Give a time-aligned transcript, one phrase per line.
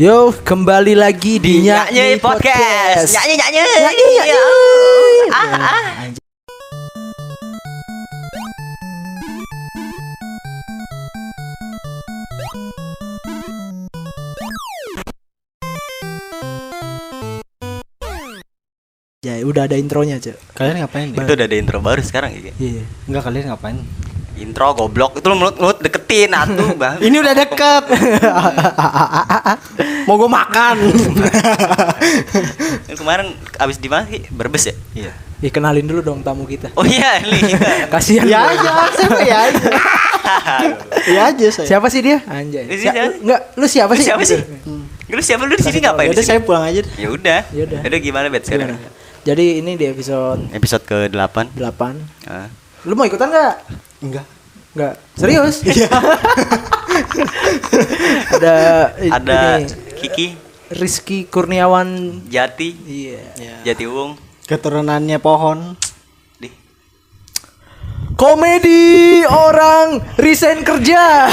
[0.00, 3.12] Yo, kembali lagi di Nyanyi, podcast.
[3.12, 3.60] Nyanyi nyanyi.
[3.60, 4.32] Nyanyi, nyanyi.
[4.32, 4.40] Iya.
[5.28, 5.84] Ah, ah.
[19.20, 20.56] Ya, udah ada intronya, Cek.
[20.56, 21.12] Kalian ngapain?
[21.12, 22.56] Itu udah ada intro baru sekarang ya.
[22.56, 22.88] Iya.
[23.04, 23.76] Enggak kalian ngapain?
[24.40, 26.96] Intro goblok itu lu mulut mulut deketin atuh bang.
[27.04, 27.84] Ini udah deket.
[30.06, 30.76] Mau gue makan.
[32.92, 34.22] Kemarin abis di mana sih?
[34.30, 34.74] Berbes ya?
[34.94, 35.12] Iya.
[35.40, 36.68] Ya, kenalin dulu dong tamu kita.
[36.76, 37.56] Oh iya ini.
[37.92, 38.28] Kasihan.
[38.28, 39.68] ya aja, siapa ya aja.
[41.16, 41.66] ya aja saya.
[41.66, 42.20] Siapa sih dia?
[42.28, 42.68] Anjay.
[42.76, 43.24] Siapa?
[43.24, 44.04] Enggak, lu siapa sih?
[44.04, 44.36] siapa sih?
[45.08, 46.12] Lu siapa lu di sini ngapain?
[46.12, 46.84] Ya udah saya pulang aja.
[46.84, 46.92] deh.
[47.00, 47.40] Ya udah.
[47.56, 47.80] Ya udah.
[47.88, 48.76] Udah gimana bet sekarang?
[48.76, 48.88] Gimana?
[49.20, 51.56] Jadi ini di episode Episode ke-8.
[51.56, 52.28] 8.
[52.28, 52.48] Ah.
[52.84, 53.64] Lu mau ikutan enggak?
[54.04, 54.26] Enggak.
[54.76, 54.94] Enggak.
[55.16, 55.56] Serius?
[55.64, 55.88] Iya.
[58.36, 58.54] ada
[58.92, 60.26] Ada ini, Kiki,
[60.72, 62.20] Rizky Kurniawan.
[62.26, 63.20] Jati, Iya.
[63.62, 64.16] Jati Wung.
[64.48, 65.76] Keturunannya pohon.
[66.40, 66.48] Di.
[68.16, 71.28] Komedi orang resign kerja.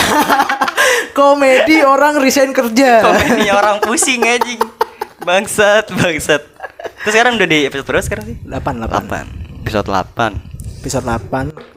[1.18, 3.02] Komedi orang resign kerja.
[3.02, 4.60] Komedi orang pusing anjing.
[5.24, 6.44] Bangsat, bangsat.
[7.04, 8.38] Terus sekarang udah di episode berapa sekarang sih?
[8.44, 9.64] 8 8.
[9.64, 9.64] 8.
[9.66, 10.84] Episode 8.
[10.84, 11.77] Episode 8.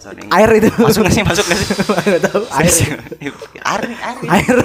[0.00, 0.24] Sorry.
[0.32, 0.68] Air itu.
[0.80, 1.20] Masuk gak sih?
[1.20, 1.66] Masuk gak sih?
[2.08, 2.42] Enggak tahu.
[2.48, 2.72] Air.
[3.60, 4.16] Air, air.
[4.24, 4.56] Air.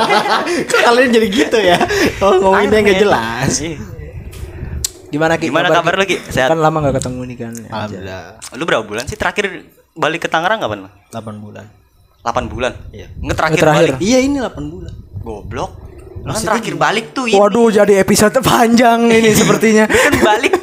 [0.86, 1.78] kalian jadi gitu ya.
[2.22, 2.94] Oh, ngomonginnya men.
[2.96, 3.58] jelas.
[3.58, 3.78] Iya.
[5.10, 5.50] Gimana Ki?
[5.50, 6.16] Gimana kabar lu, Ki?
[6.24, 6.48] Sehat?
[6.48, 7.52] Kan lama gak ketemu nih kan.
[7.58, 8.22] Alhamdulillah.
[8.54, 10.86] Lu berapa bulan sih terakhir balik ke Tangerang kapan?
[10.86, 10.90] lu?
[11.10, 11.66] 8 bulan.
[12.22, 12.72] 8 bulan?
[12.94, 13.10] Iya.
[13.18, 13.88] Nggak terakhir, Nggak terakhir.
[13.92, 14.06] balik.
[14.06, 14.92] Iya, ini 8 bulan.
[15.20, 15.70] Goblok.
[16.22, 17.34] Lu kan terakhir balik tuh ini.
[17.34, 19.90] Waduh, jadi episode panjang ini sepertinya.
[19.90, 20.54] Lu kan balik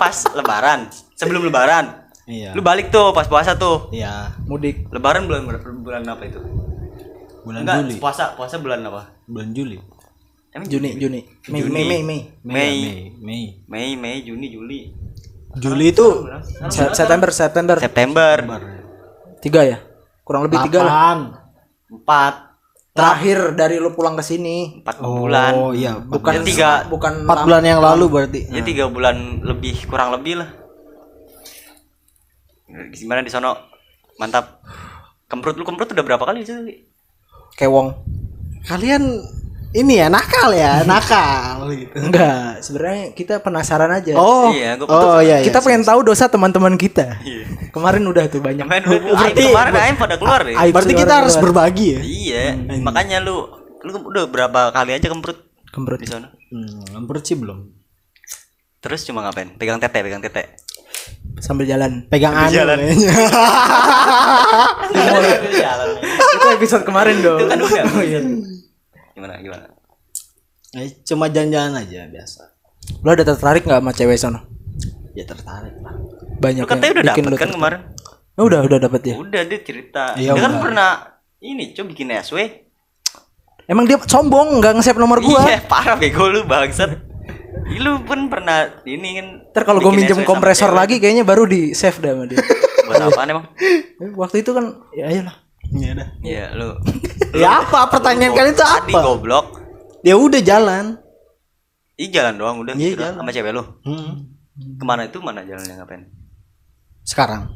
[0.00, 0.88] pas lebaran.
[1.14, 2.05] Sebelum lebaran.
[2.26, 2.50] Iya.
[2.52, 3.88] Lu balik tuh pas puasa tuh.
[3.90, 4.34] Iya.
[4.44, 4.90] Mudik.
[4.90, 5.46] Lebaran bulan?
[5.80, 6.42] Bulan apa itu?
[7.46, 7.94] Bulan Enggak, Juli.
[7.96, 9.14] puasa puasa bulan apa?
[9.24, 9.78] Bulan Juli.
[10.50, 11.20] Emang Juni, Juni.
[11.46, 11.70] Mei, Juni.
[11.70, 12.20] Mei, Mei, Mei.
[12.42, 12.56] Mei.
[12.56, 12.74] Mei.
[13.20, 13.42] Mei.
[13.68, 14.80] Mei, Mei, Juni, Juli.
[15.54, 16.26] Juli itu
[16.68, 17.76] Se- September, September.
[17.76, 18.36] September.
[19.38, 19.78] Tiga ya?
[20.24, 20.92] Kurang lebih tiga lah.
[21.86, 21.94] 8.
[21.94, 22.34] Empat.
[22.90, 24.80] Terakhir dari lu pulang ke sini.
[24.80, 25.52] Empat bulan.
[25.54, 28.40] Oh iya, Bukan Ya, tiga- bukan 4 bulan yang lalu berarti.
[28.48, 30.48] Ya tiga bulan lebih kurang lebih lah.
[32.90, 33.56] Gimana di sono?
[34.16, 34.60] Mantap.
[35.26, 36.86] Kemprut lu kemprut udah berapa kali sih?
[37.52, 37.88] kewong.
[38.62, 39.02] Kalian
[39.72, 41.92] ini ya nakal ya, nakal gitu.
[41.98, 44.12] Enggak, sebenarnya kita penasaran aja.
[44.14, 45.44] Oh, Iya, gua oh iya, iya.
[45.44, 47.16] kita pengen tahu dosa teman-teman kita.
[47.20, 47.70] Iya.
[47.70, 48.60] Kemarin udah tuh banyak.
[48.62, 50.56] Kemarin, udah- berarti- Aib kemarin Aib pada keluar ya.
[50.68, 51.44] Berarti kita harus keluar.
[51.64, 52.00] berbagi ya.
[52.00, 52.42] Iya,
[52.78, 53.48] makanya lu
[53.80, 55.38] lu udah berapa kali aja kemprut
[55.68, 55.98] Kemprut.
[55.98, 56.28] di sana?
[56.48, 57.72] Hmm, menurut sih belum.
[58.78, 59.54] Terus cuma ngapain?
[59.54, 60.56] Pegang tete, pegang tete.
[61.36, 62.08] Sambil jalan.
[62.08, 62.78] Pegang anu jalan.
[65.52, 65.88] Jalan.
[66.32, 67.38] Itu episode kemarin dong.
[67.38, 67.82] Itu kan udah.
[67.90, 68.20] Oh, iya.
[69.12, 69.66] Gimana gimana?
[70.74, 72.42] Eh, Cuma jalan-jalan aja biasa.
[73.00, 74.40] Lo ada tertarik nggak sama cewek sono?
[75.12, 75.96] Ya tertarik lah.
[76.36, 77.54] Banyak Lu katanya yang udah bikin dapet lo kan tertarik.
[77.54, 77.80] kemarin?
[78.36, 79.14] Oh, udah udah dapet ya.
[79.16, 80.04] Udah dia cerita.
[80.14, 80.62] Iya, dia kan udah.
[80.62, 80.90] pernah
[81.40, 82.38] ini coba bikin SW.
[83.66, 85.40] Emang dia sombong nggak nge-save nomor gua.
[85.42, 86.92] Iya, parah bego lu bangsat.
[87.74, 89.28] Lu pun pernah ini kan.
[89.56, 92.44] Ntar kalau gue minjem SW kompresor lagi kayaknya baru di save dah sama dia.
[92.86, 93.44] Buat apaan emang?
[94.20, 95.36] Waktu itu kan ya ayolah.
[95.72, 96.08] Ya udah.
[96.20, 96.68] Iya, lu.
[97.40, 99.00] Ya apa pertanyaan kalian itu Tadi apa?
[99.00, 99.46] goblok.
[100.04, 101.00] Ya udah jalan.
[101.96, 103.16] Ih, jalan doang udah Iya, gitu jalan.
[103.16, 103.64] sama cewek lu.
[103.80, 104.28] Hmm.
[104.76, 106.04] Ke mana itu mana jalannya ngapain?
[107.00, 107.48] Sekarang.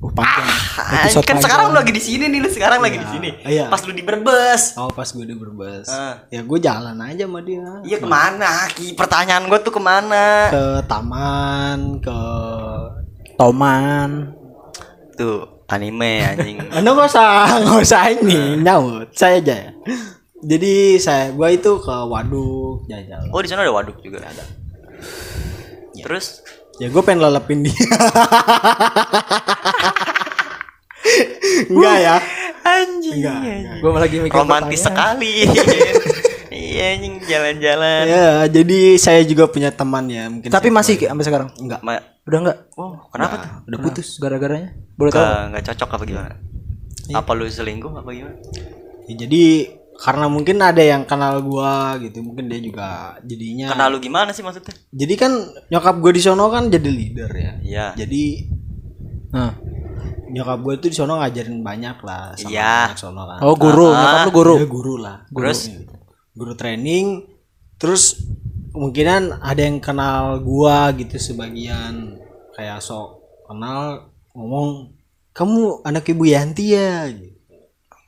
[0.00, 0.48] Uh, panjang.
[0.80, 1.44] Ah, Episode kan panjang.
[1.44, 3.30] sekarang lu lagi di sini nih, lu sekarang lagi di sini.
[3.44, 3.68] Iya.
[3.68, 4.62] Pas lu di Brebes.
[4.80, 5.86] Oh pas gue udah berbes.
[5.92, 6.24] Ah.
[6.32, 7.84] Ya gue jalan aja sama dia.
[7.84, 8.64] Iya ke mana?
[8.72, 10.48] Ki pertanyaan gua tuh ke mana?
[10.48, 12.18] Ke taman, ke
[13.36, 14.36] Toman.
[15.16, 16.56] Tuh anime anjing.
[16.72, 17.28] Anda nggak usah
[17.60, 19.12] nggak usah ini nyaut.
[19.12, 19.70] Saya aja ya.
[20.40, 23.28] Jadi saya gua itu ke waduk jalan.
[23.32, 24.44] Oh di sana ada waduk juga ada.
[25.92, 26.40] Terus
[26.80, 27.76] Ya gue pengen lelepin dia.
[31.68, 32.16] Enggak ya.
[32.64, 33.20] anjing.
[33.20, 33.60] Enggak, anjing.
[33.60, 33.76] enggak.
[33.84, 35.34] Gue lagi mikir Romantis sekali.
[36.72, 38.02] iya anjing jalan-jalan.
[38.08, 41.48] Ya, jadi saya juga punya teman ya, mungkin Tapi masih Ki, sampai sekarang.
[41.60, 41.84] enggak.
[41.84, 42.58] Udah Ma- enggak?
[42.80, 43.50] oh, kenapa tuh?
[43.68, 44.08] Udah putus.
[44.16, 44.72] Gara-garanya?
[44.96, 45.20] Boleh tahu?
[45.20, 46.32] Nggak nggak cocok apa gimana?
[47.12, 48.36] Apa lu selingkuh apa gimana?
[49.04, 49.44] Ya, jadi
[50.00, 54.40] karena mungkin ada yang kenal gua gitu, mungkin dia juga jadinya Kenal lu gimana sih
[54.40, 54.72] maksudnya?
[54.88, 55.32] Jadi kan
[55.68, 57.52] nyokap gue di sono kan jadi leader ya.
[57.60, 57.86] Iya.
[58.00, 58.24] Jadi
[59.30, 59.52] Nah.
[60.32, 62.76] nyokap gue itu di sono ngajarin banyak lah sama Iya.
[62.88, 63.38] anak sono kan.
[63.44, 63.92] Oh, guru.
[63.92, 64.00] Ah.
[64.00, 64.54] Nyokap lu guru.
[64.56, 65.16] Dia guru lah.
[65.28, 65.60] Terus?
[65.68, 65.84] Guru,
[66.32, 67.06] guru training.
[67.76, 68.02] Terus
[68.72, 72.16] kemungkinan ada yang kenal gua gitu sebagian
[72.56, 73.20] kayak sok
[73.50, 74.94] kenal ngomong
[75.34, 77.39] kamu anak ibu Yanti ya gitu.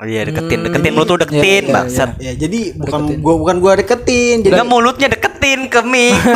[0.02, 2.10] Oh iya deketin, deketin mulut tuh deketin, Iya, iya, bangsat.
[2.18, 6.18] Ya jadi bukan gua bukan gua deketin, jadi Enggak mulutnya deketin ke mic.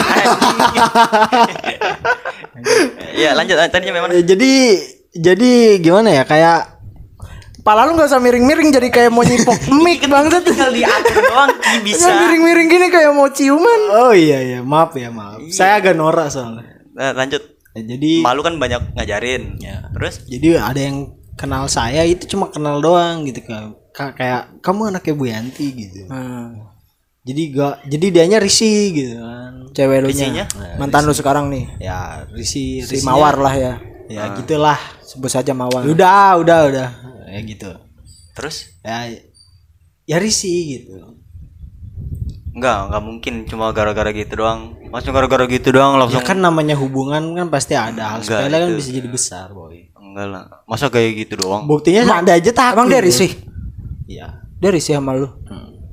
[3.19, 4.15] Iya, lanjut tadinya memang.
[4.15, 4.53] ya, jadi
[5.19, 6.79] jadi gimana ya kayak
[7.67, 10.47] Pala lu gak usah miring-miring jadi kayak mau nyipok mic bangsat.
[10.47, 11.51] Tinggal diatur doang
[11.83, 12.15] bisa.
[12.15, 13.81] Miring-miring gini kayak mau ciuman.
[13.91, 15.43] oh iya iya maaf ya maaf.
[15.51, 16.87] Saya agak norak soalnya.
[16.95, 17.43] Nah, lanjut.
[17.75, 19.59] Ya, jadi Malu kan banyak ngajarin.
[19.59, 19.91] Ya.
[19.91, 23.77] Terus jadi ada yang kenal saya itu cuma kenal doang gitu kan.
[23.91, 26.01] Ka- Kayak kamu anaknya Bu Yanti gitu.
[26.07, 26.65] Hmm.
[27.23, 29.53] Jadi gak jadi dianya risih gitu kan.
[29.73, 30.47] Cewek lu nya.
[30.77, 31.65] Mantan lu sekarang nih.
[31.79, 33.75] Ya risih Si risihnya- Mawar lah ya.
[34.07, 34.79] Ya gitulah.
[35.03, 35.83] Sebut saja Mawar.
[35.85, 36.89] Udah udah udah
[37.27, 37.69] ya gitu.
[38.33, 39.11] terus Ya
[40.05, 40.93] ya risih gitu.
[42.53, 44.77] enggak, enggak mungkin cuma gara-gara gitu doang.
[44.87, 48.71] Maksudnya gara-gara gitu doang Ya langsung kan namanya hubungan kan pasti ada hal sepele kan
[48.71, 49.86] itu- bisa jadi besar boy.
[50.17, 50.45] Enggak lah.
[50.65, 51.69] Masa kayak gitu doang?
[51.69, 52.81] Buktinya ada aja takut.
[52.81, 53.37] Emang dia risih?
[54.09, 54.41] Iya.
[54.57, 55.29] Dia risih sama lu.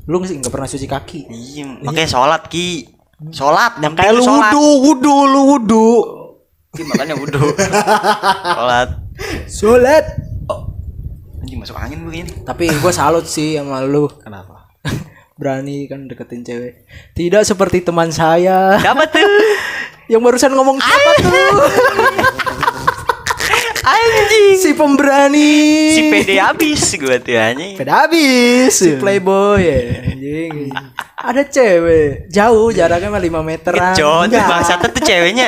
[0.08, 1.20] Lu sih nggak pernah cuci kaki.
[1.28, 2.88] Iya, makanya sholat ki.
[3.32, 5.88] Sholat, yang Kayak lu wudu, wudu, lu wudu.
[6.76, 7.56] Ki, makanya wudhu.
[8.58, 8.90] sholat.
[9.48, 10.06] Sholat.
[11.40, 12.32] Anjing masuk angin begini.
[12.44, 14.12] Tapi gue salut sih sama lu.
[14.20, 14.72] Kenapa?
[15.40, 16.84] Berani kan deketin cewek.
[17.16, 19.24] Tidak seperti teman saya Dapat tuh.
[20.12, 21.52] yang barusan ngomong apa tuh?
[23.84, 24.56] Anjing.
[24.56, 25.52] si pemberani.
[25.92, 27.76] Si PD habis gua tuh anjing.
[27.76, 28.72] Beda habis.
[28.72, 29.80] Si playboy ya.
[30.08, 30.72] Anjing.
[31.20, 33.92] Ada cewek jauh jaraknya mah 5 meteran.
[33.96, 34.48] Kecot Enggak.
[34.48, 35.48] bangsatnya tuh ceweknya.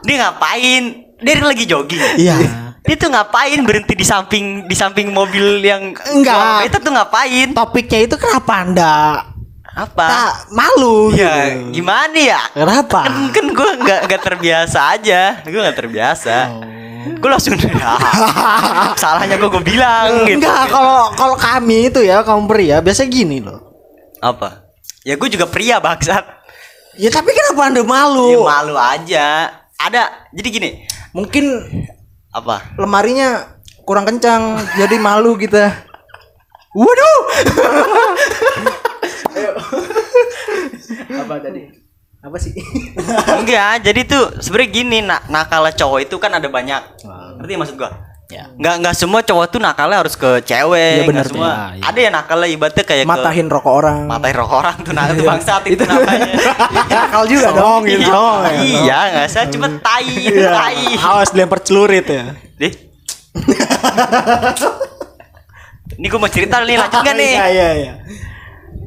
[0.00, 0.82] Dia ngapain?
[1.20, 2.00] Dia lagi jogging.
[2.18, 2.36] Iya.
[2.80, 6.68] Dia tuh ngapain berhenti di samping di samping mobil yang Enggak.
[6.68, 7.52] Itu tuh ngapain?
[7.52, 8.94] Topiknya itu kenapa anda
[9.74, 10.06] Apa?
[10.06, 11.80] tak malu Ya gitu?
[11.80, 12.40] gimana ya?
[12.52, 13.08] Kenapa?
[13.08, 15.40] Kan, kan gue nggak nggak terbiasa aja.
[15.42, 16.36] Gue nggak terbiasa.
[17.04, 17.54] Gue langsung
[19.02, 20.40] salahnya gue gue bilang gitu.
[20.40, 23.60] Enggak, kalau kalau kami itu ya kaum pria biasa gini loh.
[24.24, 24.64] Apa?
[25.04, 26.24] Ya gue juga pria bangsat.
[26.96, 28.32] Ya tapi kenapa anda malu?
[28.32, 29.26] Ya malu aja.
[29.76, 30.30] Ada.
[30.32, 30.70] Jadi gini.
[31.12, 31.44] Mungkin
[32.34, 32.74] Apa?
[32.80, 35.70] lemarinya kurang kencang jadi malu kita.
[36.74, 37.20] Waduh.
[39.34, 39.52] Ayo.
[41.22, 41.83] apa tadi?
[42.24, 42.56] Apa sih?
[43.38, 47.04] Enggak, jadi tuh sebenarnya gini, nak nakalnya cowok itu kan ada banyak.
[47.36, 47.92] Ngerti maksud gua?
[48.32, 48.48] Ya.
[48.56, 51.44] Nggak nggak semua cowok tuh nakalnya harus ke cewek, Iya, bener nggak semua.
[51.44, 51.52] tuh.
[51.52, 51.82] Ya, iya.
[51.84, 53.96] Ada ya nakalnya ibaratnya kayak Matahin rokok orang.
[54.00, 56.32] ke matahin rokok orang tuh nah itu bangsat itu namanya.
[56.96, 57.84] Nakal juga dong.
[57.84, 58.24] Songongin, Iya.
[58.80, 60.50] Iya, nggak saya cuma tai Iya.
[60.50, 60.84] tai.
[60.96, 62.32] Awas dilempar celurit ya.
[62.56, 62.72] Deh.
[65.94, 67.32] Ini gua mau cerita nih, lanjut gak nih?
[67.36, 67.92] Iya iya iya.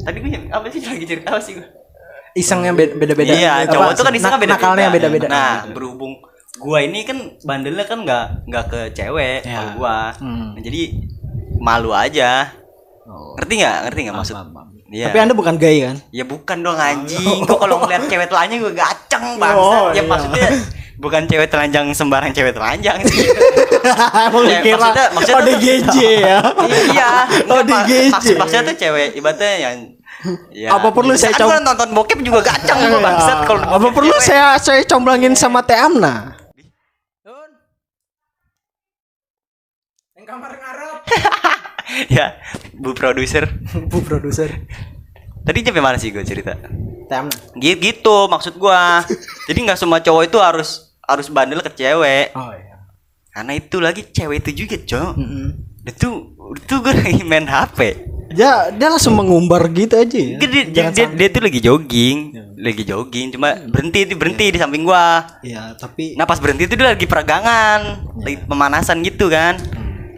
[0.01, 1.67] Tadi gue apa sih lagi cerita apa sih gua?
[2.37, 3.33] Isengnya be- beda-beda.
[3.33, 4.61] Iya, Apa, cowok tuh kan isengnya nak- beda-beda.
[4.61, 5.27] Nakalnya beda-beda.
[5.27, 6.13] Nah, berhubung
[6.55, 9.57] gua ini kan bandelnya kan nggak nggak ke cewek Ya.
[9.57, 9.97] kalau gua.
[10.15, 10.53] Hmm.
[10.53, 10.81] Nah, jadi
[11.57, 12.53] malu aja.
[13.35, 13.77] Ngerti nggak?
[13.83, 14.35] Ngerti nggak maksud?
[14.87, 15.05] Iya.
[15.05, 15.97] Tapi anda bukan gay kan?
[16.09, 17.43] Ya bukan dong anjing.
[17.43, 19.57] Gua kalau ngeliat cewek telanjang gua gaceng banget.
[19.57, 20.01] Oh, ya iya.
[20.03, 20.47] maksudnya
[20.97, 23.25] bukan cewek telanjang sembarang cewek telanjang sih.
[24.27, 26.37] Emang Ya, dikira maksudnya- maksudnya oh tuh- DGJ ya.
[26.87, 27.11] iya.
[27.47, 27.73] Oh, di.
[28.07, 29.75] Maksud, maksudnya tuh cewek ibaratnya yang
[30.49, 33.93] ya, Apa perlu saya coba- gua nonton bokep juga gaceng gua bangsat kalau Apa bokep
[33.93, 34.25] perlu cewek.
[34.25, 36.33] saya saya comblangin sama Teh Amna?
[40.13, 40.97] Yang kamar ngarep.
[42.17, 42.25] ya,
[42.73, 43.45] Bu produser.
[43.91, 44.49] Bu produser.
[45.41, 46.59] Tadi nyampe mana sih gue cerita?
[47.07, 47.25] Tem.
[47.55, 49.05] Gitu, gitu maksud gua.
[49.47, 50.69] Jadi nggak semua cowok itu harus
[50.99, 52.35] harus bandel ke cewek.
[52.35, 52.83] Oh iya.
[53.31, 55.13] Karena itu lagi cewek itu juga, Cok.
[55.15, 55.47] Mm-mm.
[55.85, 56.09] Itu
[56.57, 57.79] itu gue lagi main HP.
[58.31, 60.37] Dia dia langsung mengumbar gitu aja ya.
[60.41, 62.17] Dia, dia, dia, dia tuh lagi jogging,
[62.59, 65.39] lagi jogging, cuma berhenti itu berhenti di samping gua.
[65.45, 69.55] Ya, tapi Nah pas berhenti itu dia lagi peregangan, lagi pemanasan gitu kan.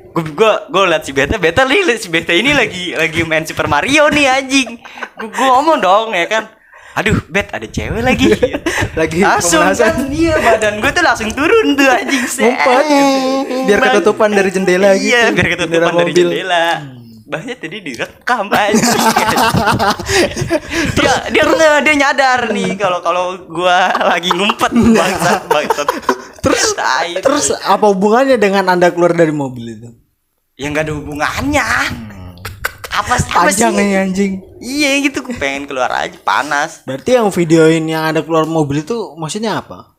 [0.09, 3.69] Gue gua gua liat si Beta, Beta nih si Beta ini lagi lagi main Super
[3.69, 4.81] Mario nih anjing.
[5.21, 6.43] Gue gua ngomong dong ya kan.
[6.97, 8.27] Aduh, Bet ada cewek lagi.
[8.99, 9.87] Lagi langsung pemanasan.
[9.87, 12.43] kan iya badan gue tuh langsung turun tuh anjing set.
[12.43, 12.83] Ngumpet.
[13.69, 15.13] Biar ketutupan dari jendela gitu.
[15.13, 16.98] Iya, biar ketutupan dari jendela.
[17.29, 19.05] Bahnya tadi direkam anjing.
[20.97, 25.87] dia dia nge- dia nyadar nih kalau kalau gua lagi ngumpet bangsat bangsat.
[26.41, 27.21] terus Tai.
[27.21, 29.89] terus apa hubungannya dengan Anda keluar dari mobil itu?
[30.57, 31.69] ya nggak ada hubungannya.
[32.89, 33.63] Apa, apa sih?
[33.63, 34.43] Anjing.
[34.59, 36.83] Iya gitu, pengen keluar aja panas.
[36.83, 39.95] Berarti yang videoin yang ada keluar mobil itu maksudnya apa?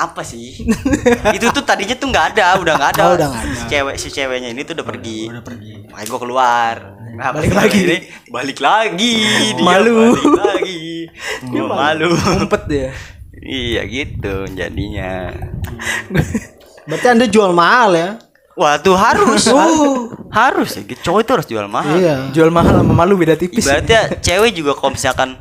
[0.00, 0.64] Apa sih?
[1.36, 3.02] itu tuh tadinya tuh nggak ada, udah nggak ada.
[3.04, 3.52] Oh, udah nggak ada.
[3.52, 5.28] Si cewek si ceweknya ini tuh udah pergi.
[5.28, 5.72] Udah pergi.
[5.92, 6.74] Makanya gue keluar.
[7.10, 7.78] Nah, Balik lagi.
[7.84, 7.96] ini,
[8.32, 9.14] balik lagi.
[9.60, 10.16] Dia Malu.
[10.16, 10.80] Balik lagi.
[11.44, 12.08] Gue malu.
[12.16, 12.88] Ngumpet dia.
[13.40, 15.32] iya gitu jadinya.
[16.88, 18.10] Berarti Anda jual mahal ya?
[18.56, 19.48] Wah tuh harus.
[20.30, 20.82] harus ya.
[21.00, 21.96] Cowok itu harus jual mahal.
[21.96, 22.16] Iya.
[22.32, 23.64] Jual mahal sama malu beda tipis.
[23.64, 25.40] Ibaratnya cewek juga kalau misalkan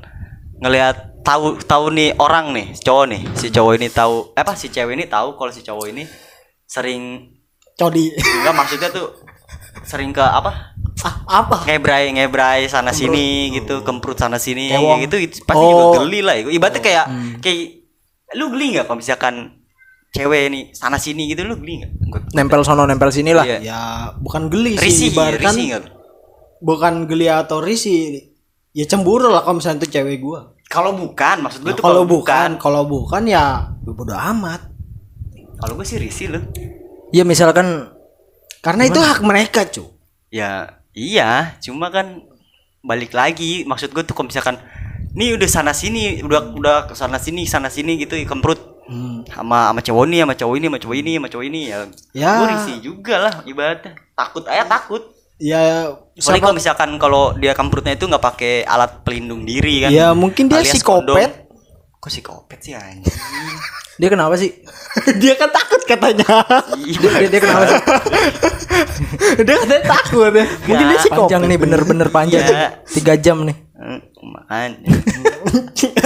[0.60, 4.72] ngelihat tahu tahu nih orang nih cowok nih si cowok ini tahu eh, apa si
[4.72, 6.04] cewek ini tahu kalau si cowok ini
[6.66, 7.34] sering
[7.76, 8.12] Codi.
[8.12, 9.08] enggak maksudnya tuh
[9.88, 11.64] sering ke apa ah, apa?
[11.64, 15.00] ngebrai ngebrai sana sini gitu kemprut sana sini Kewong.
[15.08, 15.96] gitu itu pasti Oh.
[15.96, 17.06] juga geli lah ibaratnya kayak
[17.40, 17.62] kayak
[18.36, 19.36] lu geli nggak kalau misalkan
[20.12, 21.92] cewek ini sana sini gitu lu geli nggak
[22.34, 23.46] Nempel sono nempel sini lah.
[23.46, 23.58] Iya.
[23.62, 23.82] Ya
[24.22, 25.84] bukan geli sih, risih ibaratkan nggak
[26.62, 28.34] bukan geli atau risih.
[28.74, 30.54] Ya cemburu lah kalau misalnya itu cewek gua.
[30.70, 34.70] Kalau bukan maksud gue Nah, tuh kalau bukan, kalau bukan ya bodo amat.
[35.58, 36.44] kalau gue sih risih loh
[37.10, 37.90] Ya misalkan
[38.62, 39.88] Karena itu hak mereka, cu.
[40.30, 42.22] Ya iya, cuma kan
[42.80, 44.62] balik lagi maksud gue tuh kalau misalkan
[45.12, 49.22] nih udah sana sini, udah udah ke sana sini, sana sini gitu kemprut Hmm.
[49.30, 51.78] sama sama cowok ini, sama cowok ini, sama cowok ini, sama cowok ini ya.
[52.12, 52.32] Ya.
[52.36, 53.94] Gue risih juga lah ibaratnya.
[54.18, 55.04] Takut aja takut.
[55.40, 59.90] Ya Soalnya kalau misalkan kalau dia kemprutnya itu nggak pakai alat pelindung diri kan.
[59.90, 61.16] Ya, mungkin dia psikopat.
[61.16, 61.16] kondom.
[62.00, 63.08] Kok psikopat sih anjing?
[64.00, 64.52] dia kenapa sih?
[65.24, 66.44] dia kan takut katanya.
[66.76, 67.80] Dia, dia, dia kenapa sih?
[69.48, 70.46] dia katanya takut ya.
[70.68, 71.24] Mungkin dia psikopat.
[71.24, 72.44] Panjang nih bener-bener panjang.
[72.44, 72.70] Ya.
[72.84, 73.58] Tiga jam nih.
[75.72, 76.04] Juga.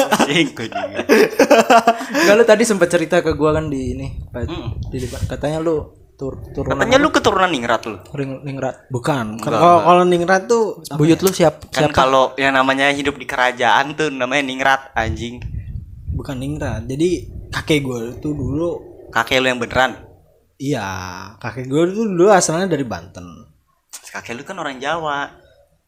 [2.22, 4.08] Enggak lu tadi sempat cerita ke gua kan di ini.
[4.30, 4.46] Pak.
[4.46, 4.70] Mm.
[4.94, 5.26] Di depan.
[5.26, 7.98] Katanya lu tur turunan Katanya lu keturunan ningrat lu.
[8.12, 8.86] ring ningrat.
[8.88, 9.38] Bukan.
[9.38, 11.96] Kalau kalau ningrat tuh Buyut lu siap Kan siapa?
[11.96, 15.42] kalau yang namanya hidup di kerajaan tuh namanya ningrat anjing.
[16.10, 16.86] bukan ningrat.
[16.86, 17.10] Jadi
[17.50, 18.70] kakek gue itu dulu
[19.10, 19.94] Kakek lu yang beneran.
[20.56, 20.86] iya,
[21.38, 23.26] kakek gue itu dulu asalnya dari Banten.
[24.08, 25.30] Kakek lu kan orang Jawa.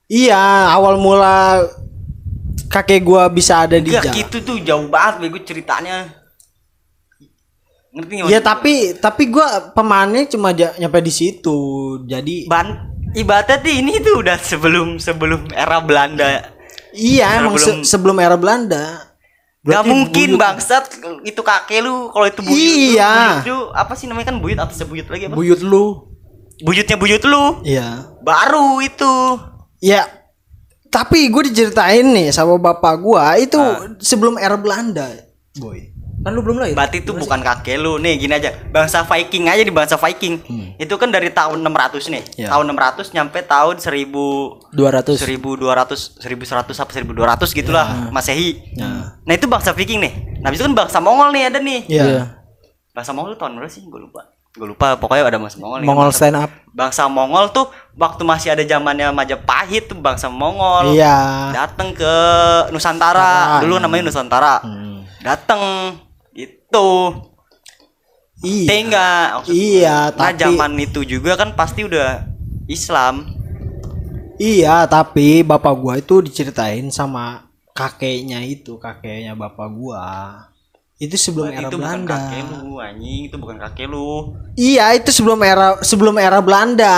[0.06, 0.38] Iya,
[0.70, 1.66] awal mula
[2.68, 4.16] kakek gua bisa ada di Enggak Jawa.
[4.16, 6.25] gitu tuh jauh banget bego ceritanya.
[7.96, 8.28] Ngerti nggak?
[8.28, 11.58] Ya tapi tapi gua pemainnya cuma nyampe di situ.
[12.04, 16.52] Jadi ban ibaratnya tuh ini tuh udah sebelum sebelum era Belanda.
[16.92, 18.84] iya emang se- Sebelum- sebelum era Belanda.
[19.60, 20.84] Gak Berarti mungkin buyut- bangsat
[21.24, 22.56] itu kakek lu kalau itu buyut
[22.94, 23.10] Iya.
[23.10, 25.34] lu, buyut lu apa sih namanya kan buyut atasnya buyut lagi apa?
[25.34, 25.86] Buyut lu.
[26.62, 27.46] Buyutnya buyut lu.
[27.64, 27.88] Iya.
[28.22, 29.14] Baru itu.
[29.82, 30.06] Ya.
[30.88, 33.60] Tapi gue diceritain nih sama bapak gua itu
[34.00, 35.12] sebelum era Belanda,
[35.54, 35.92] boy.
[36.26, 36.74] Kan lu belum lahir.
[36.74, 38.02] Berarti itu bukan kakek lu.
[38.02, 38.50] Nih gini aja.
[38.74, 40.42] Bangsa Viking aja di bangsa Viking.
[40.76, 42.24] Itu kan dari tahun 600 nih.
[42.34, 42.50] Ya.
[42.50, 45.22] Tahun 600 nyampe tahun 1000 200.
[45.22, 48.58] 1200 1100 apa 1200 gitulah Masehi.
[48.74, 49.14] Ya.
[49.22, 50.14] Nah, itu bangsa Viking nih.
[50.42, 51.86] Nah, itu kan bangsa Mongol nih ada nih.
[51.86, 52.42] Iya.
[52.90, 53.86] Bangsa Mongol tahun berapa sih?
[53.86, 54.26] Gue lupa.
[54.56, 55.88] Gue lupa, pokoknya ada bangsa Mongol nih.
[55.88, 56.50] Mongol Bangsa- stand up.
[56.74, 60.98] Bangsa Mongol tuh waktu masih ada zamannya Majapahit tuh bangsa Mongol.
[60.98, 61.54] Iya.
[61.54, 62.14] Datang ke
[62.74, 63.62] Nusantara.
[63.62, 64.64] Dulu namanya Nusantara.
[64.66, 65.06] Hmm.
[65.22, 65.62] Datang
[66.76, 66.92] itu.
[68.46, 68.68] Iya.
[68.76, 69.26] Enggak.
[69.48, 72.28] Iya, Nah, tapi zaman itu juga kan pasti udah
[72.68, 73.32] Islam.
[74.36, 80.08] Iya, tapi bapak gua itu diceritain sama kakeknya itu, kakeknya bapak gua.
[81.00, 82.16] Itu sebelum Berarti era itu bukan Belanda.
[82.20, 83.22] kakek lu, anjing.
[83.32, 84.12] Itu bukan kakek lu.
[84.60, 86.96] Iya, itu sebelum era sebelum era Belanda.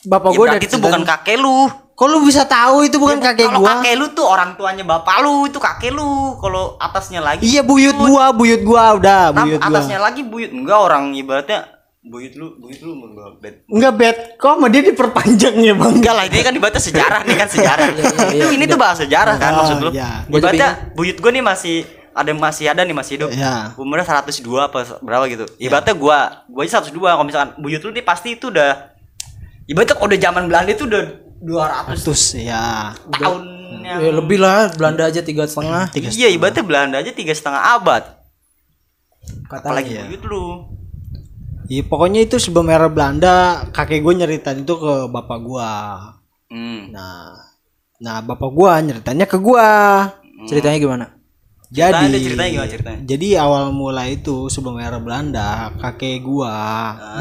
[0.00, 1.68] Bapak Ya, gua berarti itu bukan kakek lu.
[2.00, 3.76] Kok lu bisa tahu itu bukan Ya, kakek Kalau gua?
[3.76, 6.32] kakek lu tuh orang tuanya bapak lu, itu kakek lu.
[6.40, 9.68] Kalau atasnya lagi Iya, buyut gua, buyut gua udah, buyut gua.
[9.68, 11.68] atasnya lagi buyut enggak orang ibaratnya
[12.00, 13.54] buyut lu, buyut lu enggak bed.
[13.68, 15.92] Enggak bet, kok sama dia diperpanjang ya, Bang?
[16.00, 17.86] Enggak lah, ini kan ibaratnya sejarah nih kan sejarah.
[18.32, 19.90] Itu ini tuh bahasa sejarah kan maksud lu.
[19.92, 20.24] iya.
[20.24, 21.76] Gua Ibaratnya buyut gua nih masih
[22.10, 23.28] ada masih ada nih masih hidup.
[23.28, 23.76] Iya.
[23.76, 25.44] Umurnya 102 apa berapa gitu.
[25.60, 28.88] Ibaratnya gua, gua aja 102 kalau misalkan buyut lu nih pasti itu udah
[29.68, 32.92] ibaratnya udah zaman Belanda itu udah 200 Terus ya.
[33.08, 33.42] tahun
[33.80, 35.88] yang Ya, lebih lah Belanda aja tiga setengah.
[35.96, 38.02] Iya, ibaratnya Belanda aja tiga setengah abad.
[39.48, 39.72] Katanya.
[39.72, 40.44] Apalagi buyut lu.
[41.70, 45.70] Iya, pokoknya itu sebelum era Belanda, kakek gua nyeritain itu ke bapak gua.
[46.50, 46.90] Hmm.
[46.90, 47.46] Nah,
[48.02, 49.70] nah bapak gua nyeritanya ke gua.
[50.50, 51.06] Ceritanya gimana?
[51.70, 52.98] Jadi ceritanya gimana ceritanya?
[53.06, 56.58] Jadi awal mula itu sebelum era Belanda, kakek gua.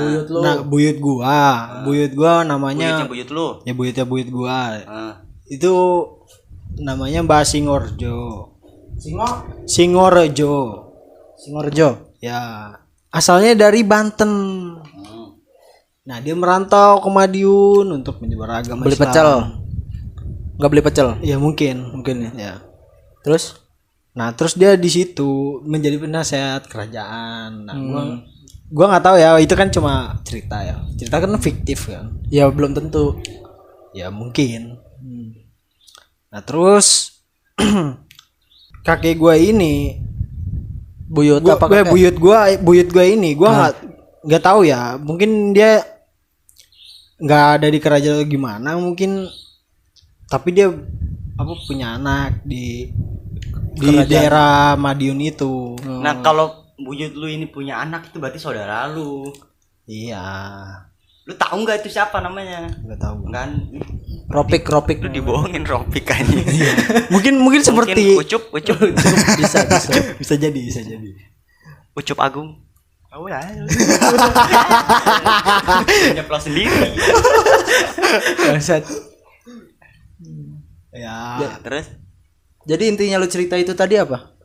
[0.02, 0.40] Buyut lu.
[0.42, 1.42] Nah, buyut gua,
[1.86, 3.48] buyut gua Buyutnya namanya buyut lu.
[3.62, 4.58] ya buyutnya buyut gua.
[4.90, 5.14] Ah.
[5.46, 5.74] Itu
[6.82, 8.18] namanya Mbak Singorjo.
[8.98, 9.30] Singo.
[9.70, 10.56] Singorjo.
[11.38, 12.18] Singorjo.
[12.18, 12.42] Ya,
[13.14, 14.34] asalnya dari Banten.
[14.82, 15.38] Hmm.
[16.10, 19.06] Nah, dia merantau ke Madiun untuk menyebar agama Beli Islam.
[19.14, 19.30] pecel.
[20.58, 21.08] Nggak beli pecel.
[21.22, 21.94] Ya mungkin.
[21.94, 22.32] Mungkin ya.
[22.34, 22.54] Ya.
[23.22, 23.69] Terus?
[24.20, 25.32] Nah, terus dia di situ
[25.64, 27.64] menjadi penasehat kerajaan.
[27.64, 28.18] Nah, gua Hmm.
[28.68, 30.76] gua nggak tahu ya, itu kan cuma cerita ya.
[30.94, 32.20] Cerita kan fiktif kan.
[32.28, 33.16] Ya belum tentu.
[33.92, 34.76] Ya mungkin.
[36.28, 37.16] Nah, terus
[38.86, 40.04] kakek gua ini
[41.08, 41.90] Buyut gua, apa gua- kakek?
[41.90, 43.74] buyut gua buyut gua ini gua nggak
[44.20, 45.82] nggak tahu ya mungkin dia
[47.18, 49.26] nggak ada di kerajaan gimana mungkin
[50.28, 50.70] tapi dia
[51.34, 52.94] apa punya anak di
[53.80, 59.26] di daerah Madiun itu Nah, kalau wujud lu ini punya anak itu berarti saudara lu.
[59.84, 60.24] iya
[61.26, 62.68] Lu tahu nggak itu siapa namanya?
[62.80, 63.50] nggak tahu Kan
[64.30, 66.24] Ropik Ropik lu dibohongin Ropik kan.
[67.14, 68.78] mungkin mungkin seperti Mungkin Ucup, Ucup,
[69.36, 69.92] bisa bisa.
[70.16, 71.10] bisa jadi bisa jadi
[71.94, 72.64] Ucup Agung.
[73.10, 73.42] Oh ya.
[76.14, 76.94] Nyeplos sendiri.
[78.38, 78.86] Bangsat.
[80.90, 81.86] ya Nah, terus
[82.70, 84.38] Jadi intinya lu cerita itu tadi apa?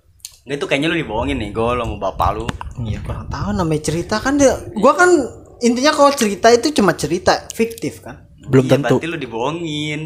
[0.45, 2.45] Nggak, itu kayaknya lu dibohongin nih, gol sama bapak lu.
[2.81, 5.09] Iya kurang tahu namanya cerita kan dia gua kan
[5.61, 8.97] intinya kalau cerita itu cuma cerita fiktif kan Belum Iya, tentu.
[8.97, 10.01] Berarti lu dibohongin.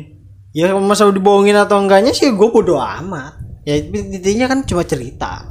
[0.50, 5.44] ya masa dibohongin atau enggaknya sih gue bodo amat ya intinya kan cuma cerita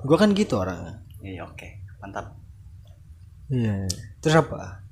[0.00, 1.68] gue kan gitu orangnya Iya, oke.
[1.98, 2.36] Mantap.
[3.48, 3.88] Iya.
[4.18, 4.84] terus apa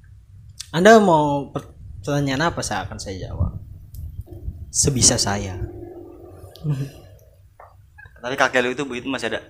[0.71, 3.56] anda mau pertanyaan apa saya akan saya jawab
[4.68, 5.56] sebisa saya
[8.19, 9.40] Tapi kakek lu itu bu itu masih ada.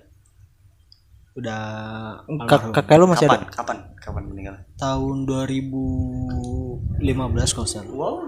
[1.33, 1.61] udah
[2.45, 3.39] Kak kakek lu masih kapan?
[3.39, 3.49] ada?
[3.51, 3.77] Kapan?
[3.97, 4.55] Kapan meninggal?
[4.75, 7.01] tahun 2015
[7.51, 7.89] kalau salah.
[7.89, 8.21] Wow,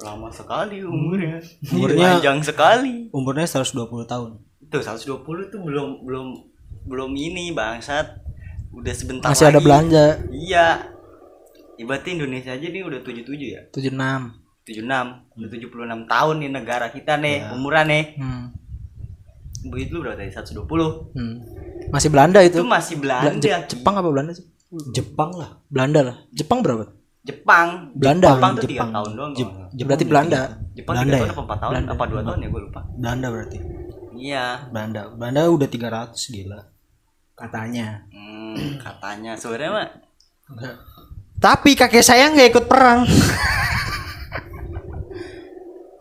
[0.00, 1.42] lama sekali umurnya.
[1.66, 3.10] Umurnya- panjang sekali.
[3.10, 6.26] umurnya 120 tahun Tuh 120 tuh belum belum
[6.86, 8.22] belum ini bangsat.
[8.72, 9.66] Udah sebentar Masih ada lagi.
[9.66, 10.04] belanja.
[10.30, 10.68] Iya.
[11.74, 13.60] Ibaratnya Indonesia aja nih udah 77 ya.
[13.68, 14.41] 76.
[14.62, 14.86] 76.
[15.34, 15.68] Udah 76
[16.06, 18.04] tahun nih negara kita nih, umuran nih.
[18.16, 18.44] Hmm.
[19.64, 20.30] Begitu lu berapa tadi?
[20.30, 21.14] 120.
[21.14, 21.34] Hmm.
[21.88, 22.56] Masih Belanda itu.
[22.56, 23.42] Itu masih Bela- Belanda.
[23.42, 24.46] Je- Jepang apa Belanda sih?
[24.90, 26.16] Jepang lah Belanda lah.
[26.30, 26.88] Jepang berapa?
[27.22, 27.92] Jepang.
[27.92, 28.32] Belanda.
[28.32, 28.90] Jepang tuh 3 Jepang.
[28.90, 29.30] tahun doang.
[29.30, 29.40] Nggak
[29.70, 30.40] Jepang Berarti Belanda.
[30.72, 31.32] Jepang Belanda 3 tahun ya?
[31.32, 32.80] apa 4 tahun apa 2 tahun ya gue lupa.
[32.92, 33.58] Belanda berarti
[34.14, 34.46] Iya.
[34.68, 36.60] Belanda Belanda udah 300 gila
[37.32, 38.06] Katanya.
[38.08, 39.88] Hmm, katanya sebenarnya mah
[41.38, 43.02] tapi kakek saya nggak ikut perang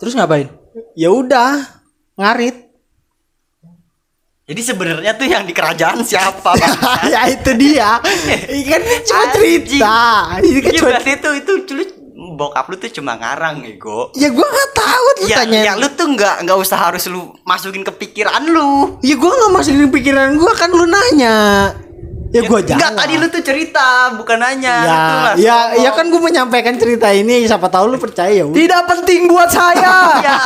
[0.01, 0.49] Terus ngapain?
[0.97, 1.61] ya udah
[2.17, 2.73] ngarit
[4.49, 6.57] Jadi sebenarnya tuh yang di kerajaan siapa?
[7.13, 8.01] Ya itu dia
[8.71, 9.99] kan ini cuma cerita
[10.41, 11.83] ini kan Iya cuma berarti itu itu lu
[12.31, 14.09] bokap lu tuh cuma ngarang ego.
[14.13, 17.33] ya gua nggak tahu tuh Ya, tanya ya lu tuh nggak nggak usah harus lu
[17.43, 18.97] masukin ke pikiran lu.
[19.01, 21.37] ya gua nggak masukin pikiran gua kan lu nanya
[22.31, 24.75] ya gua Enggak jawab tadi lu tuh cerita bukan nanya.
[24.77, 28.45] ya langsung ya ya kan gua menyampaikan cerita ini siapa tahu lu percaya ya.
[28.45, 29.95] Tidak penting buat saya.
[30.21, 30.37] Ya.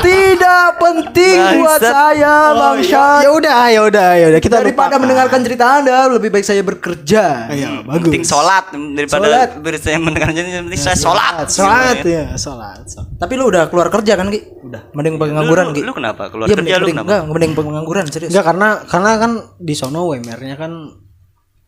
[0.00, 3.20] Tidak penting buat saya, bangsa.
[3.20, 4.98] ya udah ya udah ya udah kita Daripada lupakan.
[5.00, 7.24] mendengarkan cerita Anda, lebih baik saya bekerja.
[7.46, 9.48] ya Yang bagus penting sholat daripada Sholat.
[9.58, 11.34] bersama mendengar yang penting saya sholat.
[11.46, 13.08] sholat Gitu ya sholat sholat.
[13.16, 14.40] Tapi lu udah keluar kerja kan, Ki?
[14.62, 14.82] Udah.
[14.92, 15.82] Mending pengangguran, Lu, Ki.
[15.82, 17.06] lu kenapa keluar Iya, kerja lu mending, kenapa?
[17.06, 18.30] enggak, mending pengangguran, serius.
[18.30, 20.72] Enggak karena karena kan di sono WMR-nya kan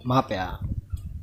[0.02, 0.58] maaf ya.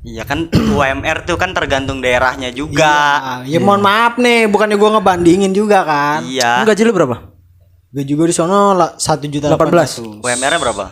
[0.01, 2.93] Iya kan UMR tuh kan tergantung daerahnya juga.
[3.17, 6.23] Ah, ya mohon maaf nih, bukannya gua ngebandingin juga kan.
[6.23, 6.61] Iya.
[6.61, 7.17] Lu gaji lu berapa?
[7.87, 10.19] Gue juga di sono lah satu juta 18.
[10.21, 10.85] UMR-nya berapa?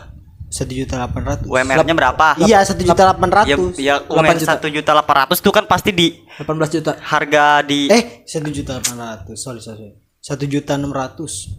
[0.48, 1.46] Satu juta delapan ratus.
[1.46, 2.26] UMR-nya berapa?
[2.40, 3.74] Iya satu juta delapan Ya, ratus.
[3.76, 6.96] ya UMR satu juta delapan ratus tuh kan pasti di 18 juta.
[6.96, 9.36] harga di Eh satu juta delapan ratus.
[9.36, 9.92] Sorry sorry.
[10.18, 11.52] Satu juta enam ratus.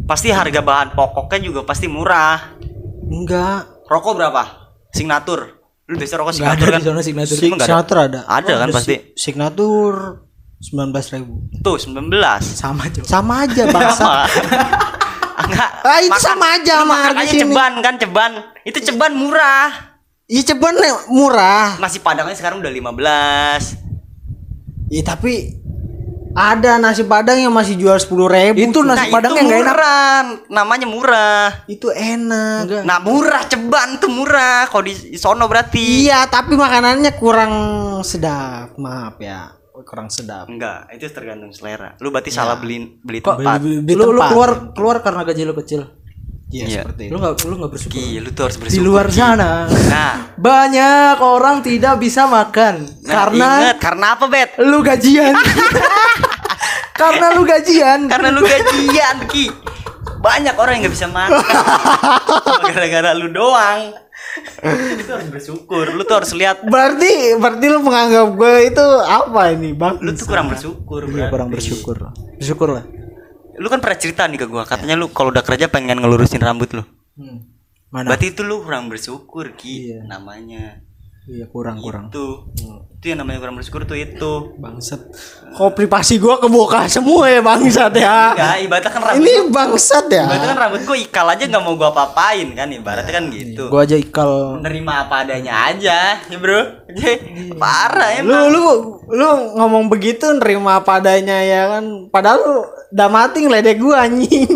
[0.00, 2.58] pasti harga bahan pokoknya juga pasti murah.
[3.06, 3.86] Enggak.
[3.86, 4.42] Rokok berapa?
[4.90, 5.59] Signatur.
[5.90, 6.78] Lu biasa rokok Enggak signatur ada kan?
[6.78, 7.34] di sana signatur.
[7.34, 7.66] Emang nggak ada?
[7.66, 8.20] Signatur ada.
[8.24, 8.94] Ada kan pasti.
[8.94, 9.94] si- Signatur
[10.60, 11.34] sembilan belas ribu.
[11.58, 12.14] Tuh 19.
[12.40, 13.04] Sama, Cok.
[13.04, 13.96] Sama aja bangsa.
[13.96, 14.22] Sama.
[15.40, 15.70] Enggak.
[15.82, 17.42] Ah, itu sama aja lu sama makan harga aja sini.
[17.42, 18.32] ceban kan ceban.
[18.62, 19.70] Itu ceban murah.
[20.24, 20.74] Iya ceban
[21.08, 21.74] murah.
[21.76, 23.74] Nasi padangnya sekarang udah 15.
[24.88, 25.58] Iya tapi
[26.32, 28.58] ada nasi padang yang masih jual sepuluh ribu.
[28.60, 29.72] Itu nasi Nah, padang itu yang enggak enak.
[29.72, 30.18] murah.
[30.48, 31.46] Namanya murah.
[31.66, 32.60] Itu enak.
[32.64, 32.82] Enggak.
[32.84, 36.06] Nah murah ceban tuh murah kalau di sono berarti.
[36.06, 37.52] Iya tapi makanannya kurang
[38.00, 38.74] sedap.
[38.76, 39.50] Maaf ya,
[39.82, 40.46] kurang sedap.
[40.46, 41.98] Enggak, itu tergantung selera.
[41.98, 43.58] Lu berarti salah beli beli Kok tempat.
[43.58, 44.30] Beli- beli lu, lu tempat.
[44.30, 45.82] keluar keluar karena gaji lu kecil.
[46.50, 46.80] Iya Iya.
[46.82, 47.12] seperti itu.
[47.12, 47.94] Lu enggak lu enggak bersyukur.
[47.94, 48.84] Ki, lu tuh harus Di bersyukur.
[48.84, 49.14] luar Ki.
[49.14, 49.50] sana
[49.86, 54.50] Nah, banyak orang tidak bisa makan nah karena inget, karena apa, Bet?
[54.60, 55.34] lu gajian.
[57.00, 58.00] karena lu gajian.
[58.06, 59.46] Karena lu gajian, Ki.
[60.20, 61.40] Banyak orang yang nggak bisa makan.
[62.66, 63.96] Gara-gara lu doang.
[64.60, 65.86] lu tuh harus bersyukur.
[65.90, 69.96] Lu tuh harus lihat Berarti berarti lu menganggap gue itu apa ini bang?
[69.98, 71.08] lu tuh kurang bersyukur.
[71.08, 71.96] Iya, kurang bersyukur.
[72.36, 72.84] Bersyukur lah.
[73.60, 76.72] Lu kan pernah cerita nih ke gua, katanya lu kalau udah kerja pengen ngelurusin rambut
[76.72, 76.82] lu.
[77.92, 78.08] Mana?
[78.08, 79.92] Berarti itu lu kurang bersyukur, Ki.
[79.92, 80.08] Iya.
[80.08, 80.80] Namanya.
[81.28, 82.08] Iya kurang kurang.
[82.08, 82.48] Itu.
[82.96, 84.56] Itu yang namanya kurang bersyukur tuh itu.
[84.56, 85.04] Bangsat.
[85.52, 88.32] Kok privasi gua kebuka semua ya bangsat ya.
[88.32, 89.20] Enggak, ibaratnya kan rambut.
[89.20, 90.24] Ini bangsat ya.
[90.24, 93.64] Ibaratnya kan rambut gua ikal aja nggak mau gua apa-apain kan ibaratnya kan gitu.
[93.68, 94.30] Gua aja ikal.
[94.64, 96.60] Menerima apa adanya aja, ya bro.
[97.60, 98.48] Parah Lu emang.
[98.48, 98.64] lu
[99.12, 99.28] lu
[99.60, 102.08] ngomong begitu nerima apa adanya ya kan.
[102.08, 102.56] Padahal lu
[102.96, 104.48] udah mati ngeledek gua anjing.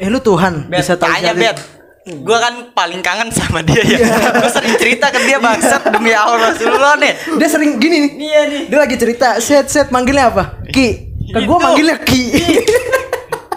[0.00, 1.77] Eh lu Tuhan Bet, bisa tanya Bet.
[2.08, 3.96] Gua kan paling kangen sama dia ya.
[4.34, 7.12] Gua sering cerita ke dia bangsat demi Allah Rasulullah nih.
[7.36, 8.10] Dia sering gini nih.
[8.18, 8.60] Iya nih.
[8.66, 10.58] Dia lagi cerita, set set manggilnya apa?
[10.66, 11.06] Ki.
[11.28, 11.62] Ke gua Gitu.
[11.62, 12.22] manggilnya Ki.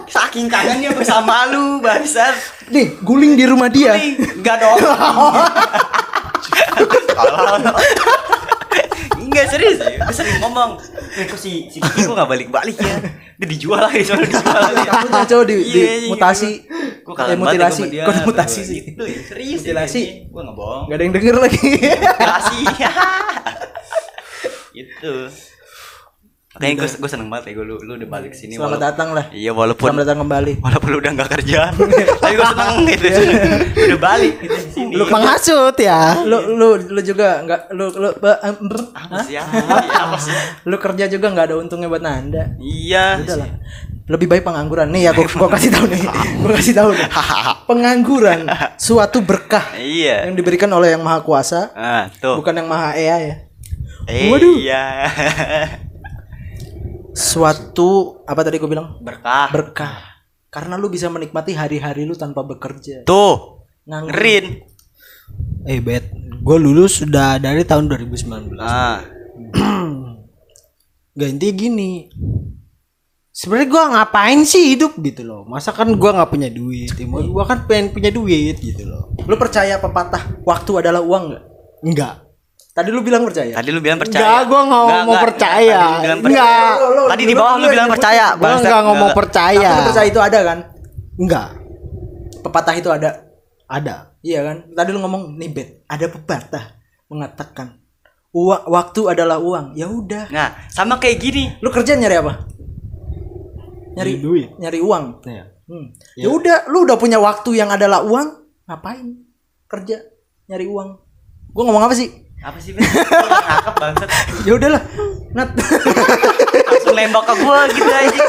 [0.06, 2.32] Saking kangennya bersama lu bangsat.
[2.68, 3.96] Nih, guling di rumah dia.
[3.96, 4.76] Enggak dong.
[9.42, 9.90] Enggak serius ya.
[9.98, 10.70] Dia sering ngomong.
[11.12, 12.94] Eh kok si si Kiki kok enggak balik-balik ya?
[13.34, 14.86] Dia dijual lagi soalnya dijual lagi.
[14.86, 16.50] Takutnya cowok di, di Iya, iya, mutasi.
[17.02, 17.82] Gue Eh, kangen banget mutilasi.
[17.82, 18.04] sama dia.
[18.04, 18.80] Kok mutasi sih?
[18.88, 20.02] Itu ya, serius Mutilasi.
[20.24, 20.82] Gue enggak bohong.
[20.86, 21.58] Gak ada yang denger lagi.
[21.74, 22.58] Mutilasi.
[24.72, 25.14] Itu.
[26.52, 29.08] Makanya gue gue seneng banget ya gue lu, lu udah balik sini Selamat walaupun- datang
[29.10, 29.24] lah.
[29.30, 30.52] Iya walaupun Selamat datang kembali.
[30.60, 31.60] walaupun lu udah nggak kerja
[32.20, 33.06] tapi gue seneng gitu
[33.88, 36.20] udah balik gitu di sini Lu menghasut ya.
[36.22, 38.08] Lu lu lu juga nggak lu lu
[38.92, 42.52] apa sih ya Iya, apa sih lu kerja juga nggak ada untungnya buat Nanda.
[42.58, 43.48] iya Udah lah.
[44.04, 44.90] Lebih baik pengangguran.
[44.90, 46.04] Nih ya gua, gua kasih tahu nih.
[46.36, 47.06] Gua kasih tahu nih.
[47.70, 48.44] Pengangguran
[48.76, 53.16] suatu berkah iya yang diberikan oleh Yang Maha Kuasa, ah tuh bukan Yang Maha Ea
[53.22, 53.34] ya.
[54.04, 54.54] eh, Waduh.
[54.58, 54.82] iya
[57.12, 58.88] Suatu apa tadi gua bilang?
[59.00, 59.96] berkah Berkah.
[60.48, 63.04] Karena lu bisa menikmati hari-hari lu tanpa bekerja.
[63.04, 64.12] tuh Nganggur.
[64.12, 64.46] ngerin
[65.64, 68.52] Eh bet, gue lulus sudah dari tahun 2019.
[68.58, 69.00] ah
[71.16, 71.92] Gak intinya gini.
[73.32, 75.48] Sebenarnya gua ngapain sih hidup gitu loh.
[75.48, 76.92] Masa kan gua nggak punya duit.
[76.92, 79.12] Ya, mau- gua kan pengen punya duit gitu loh.
[79.24, 81.36] Lu percaya pepatah waktu adalah uang
[81.82, 82.14] nggak?
[82.72, 82.80] Enggak.
[82.82, 83.52] Tadi lu bilang percaya.
[83.52, 85.24] tadi lu bilang percaya Enggak, gua nggak Nggak, mau nggak.
[85.28, 85.80] percaya.
[86.16, 86.72] Enggak.
[87.06, 88.64] tadi di bawah lu bilang percaya Gua bangsat.
[88.64, 89.18] nggak ngomong Nggak.
[89.20, 89.68] percaya.
[89.68, 90.58] Tapi percaya itu ada kan?
[91.14, 91.48] Enggak.
[92.42, 93.10] Pepatah itu ada.
[93.68, 93.94] Ada.
[94.20, 94.56] Iya kan?
[94.72, 96.64] Tadi lu ngomong nih Bet, ada pepatah
[97.06, 97.68] mengatakan
[98.32, 99.76] uang waktu adalah uang.
[99.76, 100.32] Ya udah.
[100.32, 102.48] nah sama kayak gini Lu kerja nyari apa?
[103.92, 104.48] Nyari Nyari duit.
[104.56, 105.04] Nyari uang.
[105.22, 105.44] Iya.
[105.62, 105.86] Hmm.
[106.16, 108.28] Ya udah, lu udah punya waktu yang adalah uang,
[108.64, 109.20] ngapain?
[109.66, 110.00] Kerja
[110.46, 110.88] nyari uang.
[111.50, 112.08] Gua ngomong apa sih?
[112.42, 112.82] Apa sih Ben?
[112.82, 114.08] Nangkep bangsat
[114.46, 114.82] Ya udahlah.
[115.32, 115.48] Nat.
[116.62, 118.22] langsung nembak ke gua gitu aja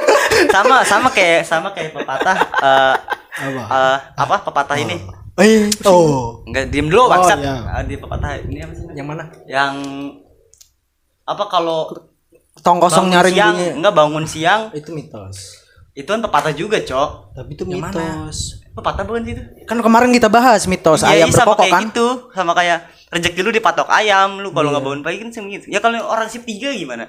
[0.49, 2.95] sama sama kayak sama kayak pepatah eh
[3.43, 3.61] Apa?
[3.65, 4.97] eh, apa pepatah ini
[5.35, 6.45] Eh, oh.
[6.45, 7.65] enggak diem dulu bangsat iya.
[7.65, 9.25] Ah, di pepatah ini apa sih yang mana?
[9.43, 9.73] yang
[11.23, 11.89] apa kalau
[12.55, 13.69] Tong kosong nyaring siang bunyi.
[13.73, 15.59] enggak bangun siang Itu mitos.
[15.91, 18.61] itu kan pepatah juga cok Tapi itu mitos.
[18.71, 21.73] pepatah bukan sih itu Kan kemarin kita bahas mitos Iya, ayam iya, sama berkokok kayak
[21.73, 21.83] kan.
[21.83, 22.79] gitu sama kayak
[23.13, 24.73] rezeki lu dipatok ayam lu kalau Iya.
[24.73, 27.05] nggak bangun pagi kan sih gitu ya kalau orang sip tiga gimana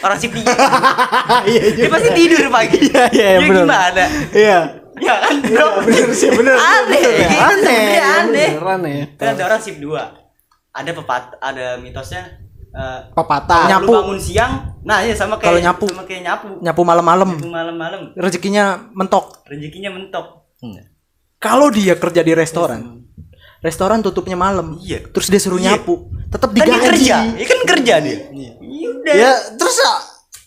[0.00, 0.54] orang sip tiga
[1.44, 3.54] Iya, dia pasti tidur pagi Iya, iya, Ya bener.
[3.60, 4.58] gimana Iya.
[4.96, 6.54] ya kan bro Bener sih, bener.
[6.54, 7.98] aneh Bener, Aneh.
[7.98, 8.98] aneh bener, aneh.
[9.14, 10.14] kan ada orang sip dua
[10.70, 12.22] ada pepat ada mitosnya
[12.70, 13.66] eh, Pepatah.
[13.68, 13.86] Nyapu.
[13.86, 15.86] lu bangun siang nah ya sama kayak Kalau nyapu.
[15.88, 17.30] sama kayak nyapu Nyapu malam-malam.
[17.32, 19.42] nyapu malam-malam Rezekinya mentok.
[19.44, 20.46] rezekinya mentok
[21.36, 23.04] Kalau dia kerja di restoran,
[23.64, 24.76] restoran tutupnya malam.
[24.78, 25.08] Iya.
[25.08, 25.74] Terus dia suruh Iya.
[25.74, 25.94] nyapu,
[26.28, 26.84] tetap kan dia digaji.
[26.86, 28.52] kerja ya kan kerja dia Iya
[28.92, 29.76] udah Ya, terus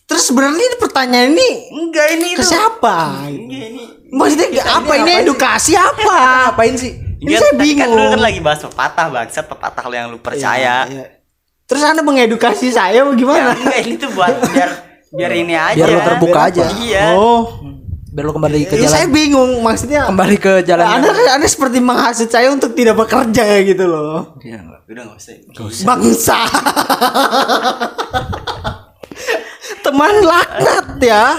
[0.04, 2.96] terus sebenarnya ini pertanyaan ini enggak ini ke tuh siapa?
[3.24, 5.22] enggak ini Maksudnya apa ini sih?
[5.22, 6.16] edukasi apa?
[6.46, 6.92] Ngapain sih?
[7.18, 7.92] Ini Enggak, saya kan bingung.
[7.94, 10.86] lu kan lagi bahas pepatah bangsat pepatah lo yang lu percaya.
[10.86, 11.06] Iya, iya.
[11.66, 13.52] Terus Anda mengedukasi saya Ya, bagaimana?
[13.54, 14.70] enggak ini tuh buat biar
[15.10, 15.76] biar ini aja.
[15.76, 16.64] Biar lu terbuka Biar aja.
[16.64, 16.78] apa?
[16.78, 17.06] Iya.
[17.12, 17.44] Oh.
[18.18, 19.14] Biar lu kembali ke Ya, saya jalan.
[19.14, 20.10] bingung maksudnya.
[20.10, 20.90] Kembali ke jalan.
[20.90, 24.42] Anda Anda seperti menghasut saya untuk tidak bekerja gitu loh.
[24.42, 24.82] Iya, enggak.
[24.90, 25.86] Udah enggak usah.
[25.86, 26.40] Bangsa.
[29.86, 31.38] Teman laknat ya.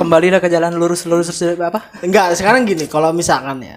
[0.00, 1.28] Kembalilah ke jalan lurus lurus
[1.60, 1.92] apa?
[2.00, 3.76] Enggak, sekarang gini, kalau misalkan ya.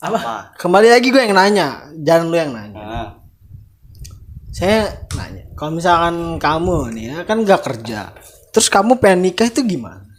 [0.00, 0.56] Apa?
[0.56, 2.72] Kembali lagi gue yang nanya, jangan lu yang nanya.
[2.72, 3.08] Nah,
[4.48, 8.16] Saya nanya, kalau misalkan kamu nih ya kan nggak kerja,
[8.48, 10.15] terus kamu pengen nikah itu gimana?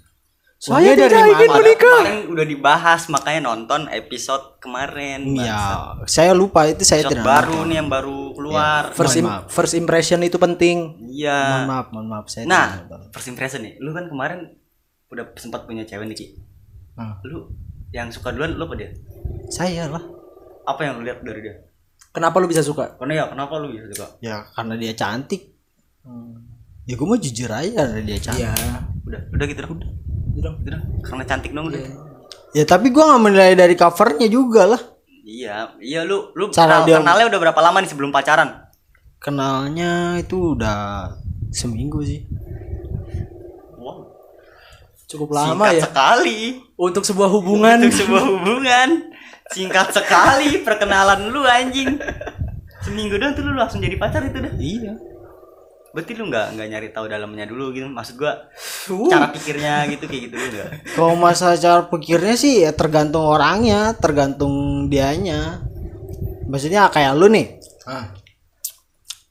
[0.58, 1.98] Saya tidak ingin padahal menikah.
[2.02, 5.22] Kemarin udah dibahas makanya nonton episode kemarin.
[5.32, 7.26] Ya, saya lupa itu saya Episode tidak.
[7.26, 8.82] baru nih yang baru keluar.
[8.90, 9.46] First, im- maaf.
[9.48, 10.98] first impression itu penting.
[10.98, 11.40] Mohon Iya.
[11.64, 12.46] maaf, mohon maaf saya.
[12.46, 13.02] Nah, nonton.
[13.12, 13.78] first impression nih.
[13.78, 14.58] Lu kan kemarin
[15.08, 16.28] udah sempat punya cewek nih, Ki.
[16.96, 17.22] Hmm.
[17.24, 17.54] Lu
[17.90, 18.90] yang suka duluan lu apa dia?
[19.48, 20.02] saya lah.
[20.66, 21.56] Apa yang lu lihat dari dia?
[22.10, 22.98] Kenapa lu bisa suka?
[22.98, 24.18] Karena ya kenapa lu bisa suka?
[24.20, 25.54] Ya karena dia cantik.
[26.84, 28.42] Ya gue mau jujur aja karena dia cantik.
[28.42, 28.52] Iya.
[29.06, 29.62] Udah, udah gitu.
[29.64, 29.90] Udah.
[30.38, 30.56] Gitu dong.
[30.62, 30.84] Gitu dong.
[31.02, 31.82] Karena cantik dong udah.
[32.54, 34.82] Ya tapi gue nggak menilai dari covernya juga lah.
[35.24, 38.70] Iya, iya lu lu Cara kenal, dia- kenalnya udah berapa lama nih sebelum pacaran?
[39.18, 41.10] Kenalnya itu udah
[41.50, 42.24] seminggu sih.
[43.76, 44.08] Wow,
[45.06, 46.40] Cukup lama singkat ya sekali.
[46.78, 47.82] untuk sebuah hubungan.
[47.82, 48.90] Untuk sebuah hubungan
[49.50, 51.98] singkat sekali perkenalan lu anjing.
[52.80, 54.54] Seminggu doang tuh lu langsung jadi pacar itu dah.
[54.56, 54.94] Iya.
[55.98, 57.90] Berarti lu nggak nggak nyari tahu dalamnya dulu gitu.
[57.90, 58.38] Maksud gua
[58.86, 59.10] Uh.
[59.10, 60.70] cara pikirnya gitu kayak gitu enggak?
[60.94, 65.66] Kalau masalah cara pikirnya sih ya tergantung orangnya, tergantung dianya.
[66.46, 67.58] Maksudnya kayak lu nih,
[67.90, 68.14] Ah.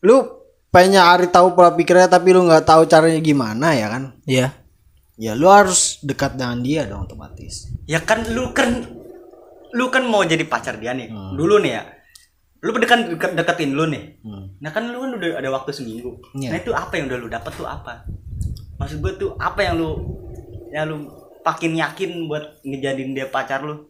[0.02, 0.26] lu
[0.68, 4.02] pengen nyari tahu pola pikirnya tapi lu nggak tahu caranya gimana ya kan?
[4.26, 4.50] Iya.
[5.16, 7.70] Ya lu harus dekat dengan dia dong otomatis.
[7.88, 8.84] Ya kan lu kan
[9.72, 11.08] lu kan mau jadi pacar dia nih.
[11.08, 11.82] Dulu nih ya.
[12.64, 14.16] Lu dekan deket, deketin lu nih.
[14.24, 14.56] Hmm.
[14.60, 16.16] Nah kan lu kan udah ada waktu seminggu.
[16.32, 16.50] Iya.
[16.52, 18.08] Nah itu apa yang udah lu dapat tuh apa?
[18.80, 19.90] Maksud gue tuh apa yang lu
[20.72, 20.96] yang lu
[21.44, 23.86] makin yakin buat ngejadiin dia pacar lu?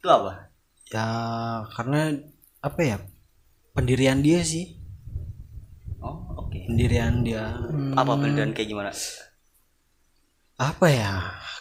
[0.00, 0.48] Itu apa?
[0.90, 1.06] Ya
[1.76, 2.16] karena
[2.60, 2.96] apa ya?
[3.70, 4.74] Pendirian dia sih,
[6.02, 6.66] Oh oke.
[6.66, 7.54] pendirian dia.
[7.94, 8.90] Apa pendirian kayak gimana?
[10.58, 11.12] Apa ya?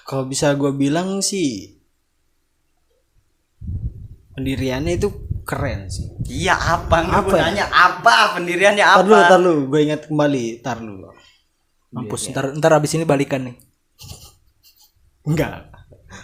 [0.03, 1.77] Kalau bisa gue bilang sih
[4.33, 5.13] pendiriannya itu
[5.49, 6.05] keren sih.
[6.29, 7.01] Iya apa?
[7.01, 7.43] Apa gue ya?
[7.49, 9.05] nanya apa pendiriannya Tar apa?
[9.09, 11.09] dulu, tar dulu, gue ingat kembali, tar dulu.
[11.89, 13.57] Mampus ntar ntar abis ini balikan nih.
[15.25, 15.73] Enggak.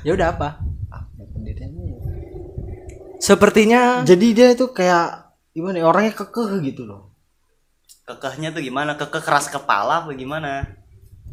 [0.05, 0.61] Ya udah apa?
[0.93, 1.97] Apa pendiriannya ya?
[3.17, 7.09] Sepertinya Jadi dia itu kayak gimana ya, orangnya kekeh gitu loh.
[8.05, 8.93] Kekehnya tuh gimana?
[8.93, 10.69] Kekeh keras kepala apa gimana?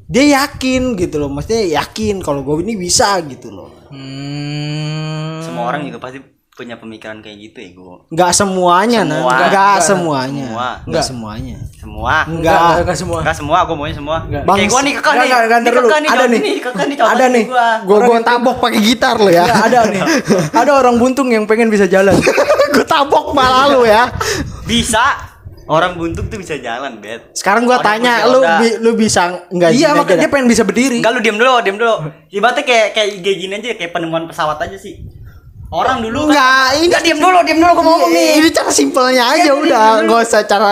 [0.09, 3.69] Dia yakin gitu loh, maksudnya yakin kalau gue ini bisa gitu loh.
[3.93, 6.21] hmm, Semua orang juga pasti
[6.53, 7.95] punya pemikiran kayak gitu ya gue.
[8.13, 9.25] Enggak semuanya, nah.
[9.25, 9.33] Semua.
[9.33, 10.45] Enggak Enggak, semuanya.
[10.45, 10.67] semua.
[10.69, 11.05] Enggak Enggak.
[11.09, 11.57] semuanya.
[11.73, 12.15] Semua.
[12.23, 12.61] Enggak.
[12.61, 13.19] enggak, enggak semua.
[13.25, 14.17] Enggak semua, gue maunya semua.
[14.29, 14.43] Enggak.
[14.45, 15.29] Kayak gue nih Enggak, nih.
[15.33, 15.89] ntar dulu.
[15.89, 16.41] kekeh nih, Ada nih.
[16.45, 16.55] nih.
[16.61, 17.45] Nih Ada nih.
[17.49, 17.69] gua.
[17.89, 19.45] Gue gue tabok pakai gitar lo ya.
[19.49, 20.03] Ada nih.
[20.61, 22.13] Ada orang buntung yang pengen bisa jalan.
[22.77, 24.13] gue tabok malah lu ya.
[24.69, 25.33] Bisa.
[25.63, 27.33] Orang buntung tuh bisa jalan, Bet.
[27.33, 31.01] Sekarang gue Orang tanya lu bi- lu bisa enggak iya, makanya dia pengen bisa berdiri.
[31.01, 31.97] Enggak lu diam dulu, diam dulu.
[32.29, 35.22] Ibaratnya kayak kayak gini aja kayak penemuan pesawat aja sih.
[35.73, 38.31] Orang dulu kan Enggak, ini Enggak diam dulu, diam dulu gua mau ngomong nih.
[38.39, 40.69] Ini cara simpelnya aja Iya, udah, iya, nggak usah cara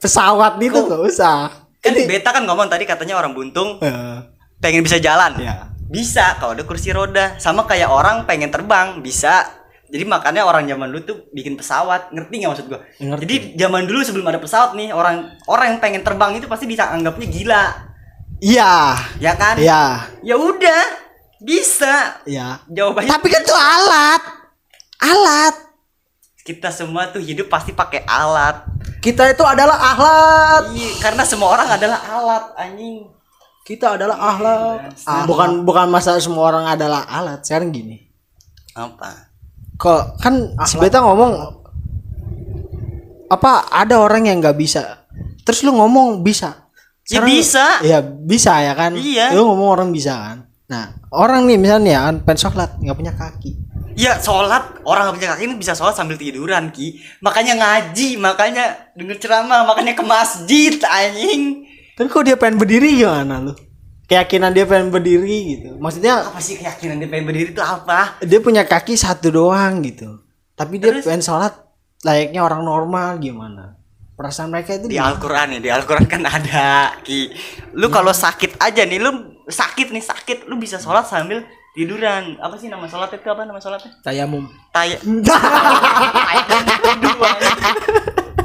[0.00, 1.38] pesawat itu nggak usah.
[1.78, 4.16] Kan beta kan ngomong tadi katanya orang buntung Eh,
[4.58, 5.36] pengen bisa jalan.
[5.36, 5.68] Iya.
[5.84, 7.36] Bisa kalau ada kursi roda.
[7.36, 9.44] Sama kayak orang pengen terbang, bisa.
[9.88, 12.80] Jadi makanya orang zaman dulu tuh bikin pesawat, ngerti nggak maksud gua?
[12.98, 13.22] Ngerti.
[13.24, 16.88] Jadi zaman dulu sebelum ada pesawat nih, orang orang yang pengen terbang itu pasti bisa
[16.88, 17.64] anggapnya gila,
[18.38, 18.74] Iya,
[19.16, 19.56] ya kan?
[19.56, 20.82] iya, Ya udah,
[21.40, 22.20] bisa.
[22.22, 22.60] iya.
[22.68, 24.22] Jawabannya Tapi kan itu alat,
[25.00, 25.54] alat.
[26.48, 28.64] kita semua tuh hidup pasti pakai alat.
[29.04, 30.72] Kita itu adalah ahlak.
[30.72, 33.04] Iya, karena semua orang adalah alat, anjing.
[33.68, 34.96] Kita adalah ahlak.
[35.04, 37.44] Ah, bukan bukan masalah semua orang adalah alat.
[37.44, 38.00] Sekarang gini,
[38.72, 39.28] Apa?
[39.78, 41.32] kok kan si Beta ngomong
[43.30, 45.06] apa ada orang yang nggak bisa,
[45.46, 46.66] terus lu ngomong bisa.
[47.08, 47.80] Ya bisa.
[47.80, 48.92] Iya bisa ya kan.
[48.96, 49.32] Iya.
[49.32, 50.38] Lu ngomong orang bisa kan.
[50.68, 53.52] Nah orang nih misalnya ya kan pengen sholat nggak punya kaki.
[53.96, 57.00] Ya sholat orang nggak punya kaki ini bisa sholat sambil tiduran ki.
[57.24, 61.64] Makanya ngaji, makanya denger ceramah, makanya ke masjid anjing.
[61.98, 63.52] Tapi kok dia pengen berdiri gimana lu?
[64.08, 65.68] Keyakinan dia pengen berdiri gitu.
[65.82, 68.16] Maksudnya Apa sih keyakinan dia pengen berdiri itu apa?
[68.24, 70.22] dia punya kaki satu doang gitu.
[70.56, 71.04] Tapi dia Terus?
[71.04, 71.52] pengen sholat
[72.06, 73.74] layaknya orang normal gimana?
[74.18, 74.98] Perasaan mereka itu Di?
[74.98, 77.30] Al-Quran ya, di Al-Quran kan ada ki.
[77.78, 81.46] Lu kalau sakit aja nih, lu sakit nih sakit, lu bisa sholat sambil
[81.78, 82.34] tiduran.
[82.36, 83.94] Apa sih nama sholat itu apa nama sholatnya?
[84.02, 84.50] Tayamum.
[84.68, 84.98] Taya.
[86.98, 87.30] Dua.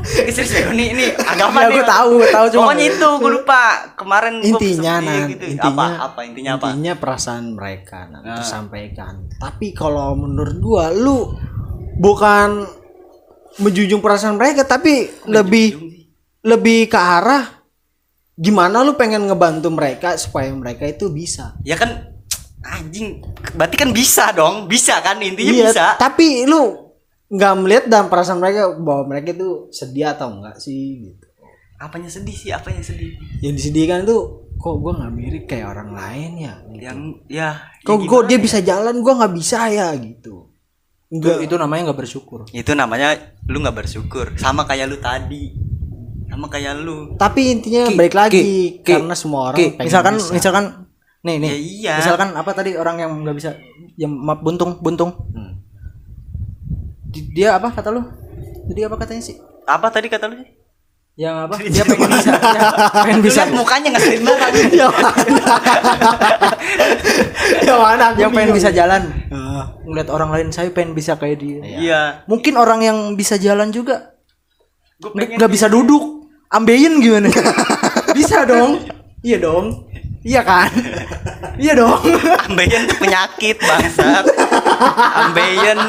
[0.04, 3.32] Ini serius ya, ini ini agama Ya, gua tahu, gua tahu, cuma- Pokoknya itu gue
[3.34, 3.62] lupa.
[3.96, 5.44] Kemarin gua intinya pesen- nah, gitu.
[5.48, 6.66] intinya apa apa intinya apa?
[6.70, 8.36] Intinya perasaan mereka nah, Nah.
[8.38, 9.14] tersampaikan.
[9.34, 11.34] Tapi kalau menurut gua lu
[11.98, 12.68] bukan
[13.58, 16.06] menjunjung perasaan mereka tapi lebih sih?
[16.44, 17.64] lebih ke arah
[18.34, 21.58] gimana lu pengen ngebantu mereka supaya mereka itu bisa.
[21.64, 22.13] Ya kan
[22.64, 23.20] anjing,
[23.54, 25.86] berarti kan bisa dong, bisa kan intinya Iya, bisa.
[25.96, 26.92] tapi lu
[27.28, 31.26] nggak melihat dalam perasaan mereka bahwa mereka itu sedih atau enggak sih gitu.
[31.76, 32.50] Apanya sedih sih?
[32.50, 33.12] Apanya sedih?
[33.40, 34.18] Yang disedihkan itu
[34.56, 36.54] kok gua nggak mirip kayak orang lain ya.
[36.66, 36.82] Gitu.
[36.82, 36.98] Yang
[37.28, 37.50] ya
[37.82, 38.42] Kok ya gua gimana dia ya?
[38.42, 40.48] bisa jalan gua nggak bisa ya gitu.
[41.10, 41.38] Itu, Enggak.
[41.44, 42.40] itu namanya nggak bersyukur.
[42.50, 43.08] Itu namanya
[43.44, 44.26] lu nggak bersyukur.
[44.36, 45.52] Sama kayak lu tadi.
[46.26, 47.14] Sama kayak lu.
[47.14, 50.32] Tapi intinya Ki, balik lagi Ki, Ki, karena semua orang Ki, pengen misalkan bisa.
[50.32, 50.66] misalkan
[51.24, 51.50] nih nih.
[51.50, 51.94] Ya iya.
[51.98, 53.56] Misalkan apa tadi orang yang nggak bisa
[53.96, 55.12] yang maaf buntung buntung.
[55.32, 55.64] Hmm.
[57.06, 58.04] Di- Dia apa kata lu?
[58.68, 59.36] Jadi apa katanya sih?
[59.64, 60.36] Apa tadi kata lu?
[61.14, 61.56] Yang apa?
[61.62, 62.32] Dia pengen bisa.
[62.34, 63.42] dia pengen bisa.
[63.42, 64.52] liat mukanya ngeselin banget.
[64.74, 65.46] yang mana?
[67.64, 69.78] yang mana yang pengen bisa jalan Ah.
[69.84, 72.02] ngeliat orang lain saya pengen bisa kayak dia Iya.
[72.26, 74.18] mungkin orang yang bisa jalan juga
[75.00, 77.30] nggak nggak bisa duduk ambeien gimana
[78.18, 78.82] bisa dong
[79.22, 79.86] iya dong
[80.24, 80.72] iya kan
[81.56, 82.00] iya dong
[82.46, 84.24] Ambeien tuh penyakit bangsat.
[85.20, 85.80] Ambeien.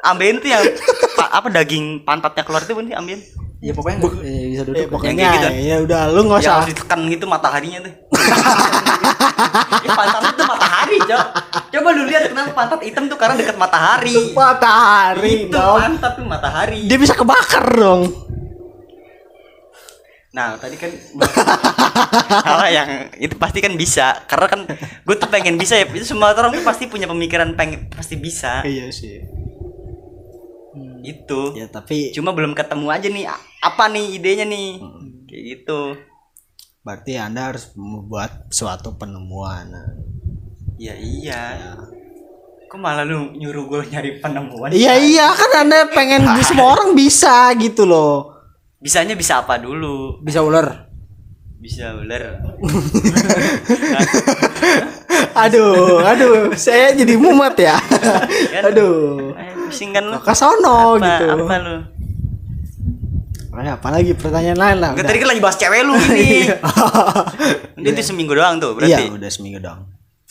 [0.00, 0.64] Ambeien tuh yang
[1.12, 3.20] pa- apa daging pantatnya keluar itu bener ambeien.
[3.58, 5.48] ya pokoknya nggak- eh, bisa Eh, duduk pokoknya kayak gitu.
[5.62, 7.92] ya udah lu nggak Yang usah harus ditekan gitu mataharinya tuh.
[9.80, 11.26] ya, pantatnya tuh matahari, Cok.
[11.70, 14.16] Coba lu lihat kenapa pantat hitam tuh karena dekat matahari.
[14.32, 15.76] matahari Itu dong.
[15.78, 16.80] pantat tuh matahari.
[16.84, 18.02] Dia bisa kebakar dong.
[20.30, 20.90] Nah tadi kan
[22.46, 24.22] Hal yang itu pasti kan bisa.
[24.26, 24.60] Karena kan
[25.06, 25.86] gue tuh pengen bisa ya.
[25.90, 28.62] Itu semua orang tuh pasti punya pemikiran pengen Pasti bisa.
[28.62, 29.26] Iya sih.
[31.02, 31.54] Itu.
[31.58, 33.26] Ya tapi Cuma belum ketemu aja nih
[33.62, 34.78] Apa nih idenya nih?
[35.26, 35.80] Kayak gitu.
[36.80, 39.68] Berarti Anda harus membuat suatu penemuan.
[40.80, 41.76] Ya iya.
[42.70, 44.70] Kok malah lu nyuruh gue nyari penemuan?
[44.70, 45.26] Iya iya.
[45.34, 48.39] Kan Anda pengen semua orang bisa gitu loh.
[48.80, 50.88] Bisanya bisa apa dulu bisa ular
[51.56, 52.40] Bisa ular
[55.32, 57.76] Aduh, aduh, saya jadi mumet ya.
[58.58, 59.30] aduh.
[59.32, 61.24] Eh, Pusing kan lu Ke sono apa, gitu.
[61.28, 61.76] Apa lu
[63.52, 64.90] Eh, apa lagi pertanyaan lain lah.
[64.92, 65.04] Udah.
[65.04, 66.48] tadi kan lagi bahas cewek lu ini
[67.82, 69.84] Dia tuh seminggu doang tuh berarti Iya, udah seminggu dong.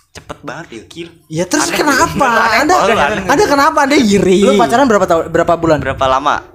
[0.09, 2.25] Cepet banget ya kill Ya terus Aneh, kenapa?
[2.25, 3.23] aneh, Anda, aneh, aneh.
[3.29, 4.41] Anda kenapa Anda iri?
[4.41, 6.48] lu pacaran berapa tahun berapa bulan Berapa lama?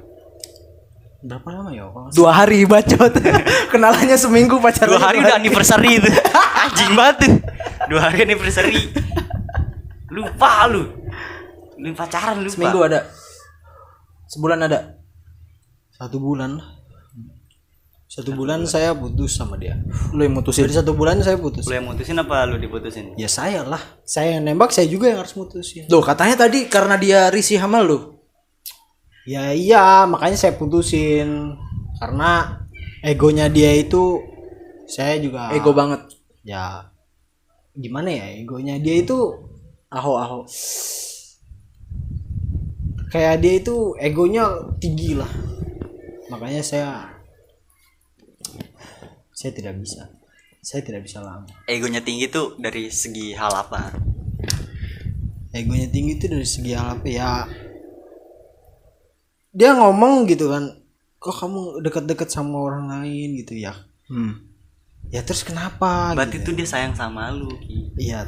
[1.24, 1.88] Berapa lama ya?
[1.88, 3.12] Kalau dua hari bacot
[3.72, 6.10] kenalannya seminggu pacaran Dua hari udah anniversary itu
[6.68, 7.32] Anjing banget tuh
[7.88, 8.92] Dua hari anniversary
[10.12, 10.84] Lupa lu
[11.80, 13.08] Lu pacaran lupa seminggu ada
[14.28, 15.00] sebulan ada
[15.96, 16.68] Satu bulan lah.
[18.04, 19.74] Satu bulan saya putus sama dia.
[20.14, 21.66] lu yang mutusin Dari satu bulan saya putus.
[21.66, 23.10] Lu yang mutusin apa lu diputusin?
[23.18, 23.82] Ya saya lah.
[24.06, 25.90] Saya yang nembak, saya juga yang harus mutusin.
[25.90, 28.13] Loh katanya tadi karena dia risih sama lu
[29.24, 31.56] Ya iya, makanya saya putusin.
[31.96, 32.60] Karena
[33.00, 34.20] egonya dia itu
[34.84, 36.04] saya juga ego banget.
[36.44, 36.92] Ya
[37.74, 39.16] gimana ya egonya dia itu
[39.88, 40.40] aho aho.
[43.08, 44.44] Kayak dia itu egonya
[44.76, 45.30] tinggi lah.
[46.28, 46.90] Makanya saya
[49.32, 50.12] saya tidak bisa.
[50.64, 53.92] Saya tidak bisa lama Egonya tinggi tuh dari segi hal apa?
[55.54, 57.06] egonya tinggi itu dari segi hal apa?
[57.06, 57.46] Ya
[59.54, 60.74] dia ngomong gitu kan
[61.16, 63.72] kok kamu dekat-dekat sama orang lain gitu ya
[64.10, 64.34] hmm.
[65.08, 66.50] ya terus kenapa Berarti gitu.
[66.50, 67.48] tuh dia sayang sama lu.
[67.94, 68.26] Iya,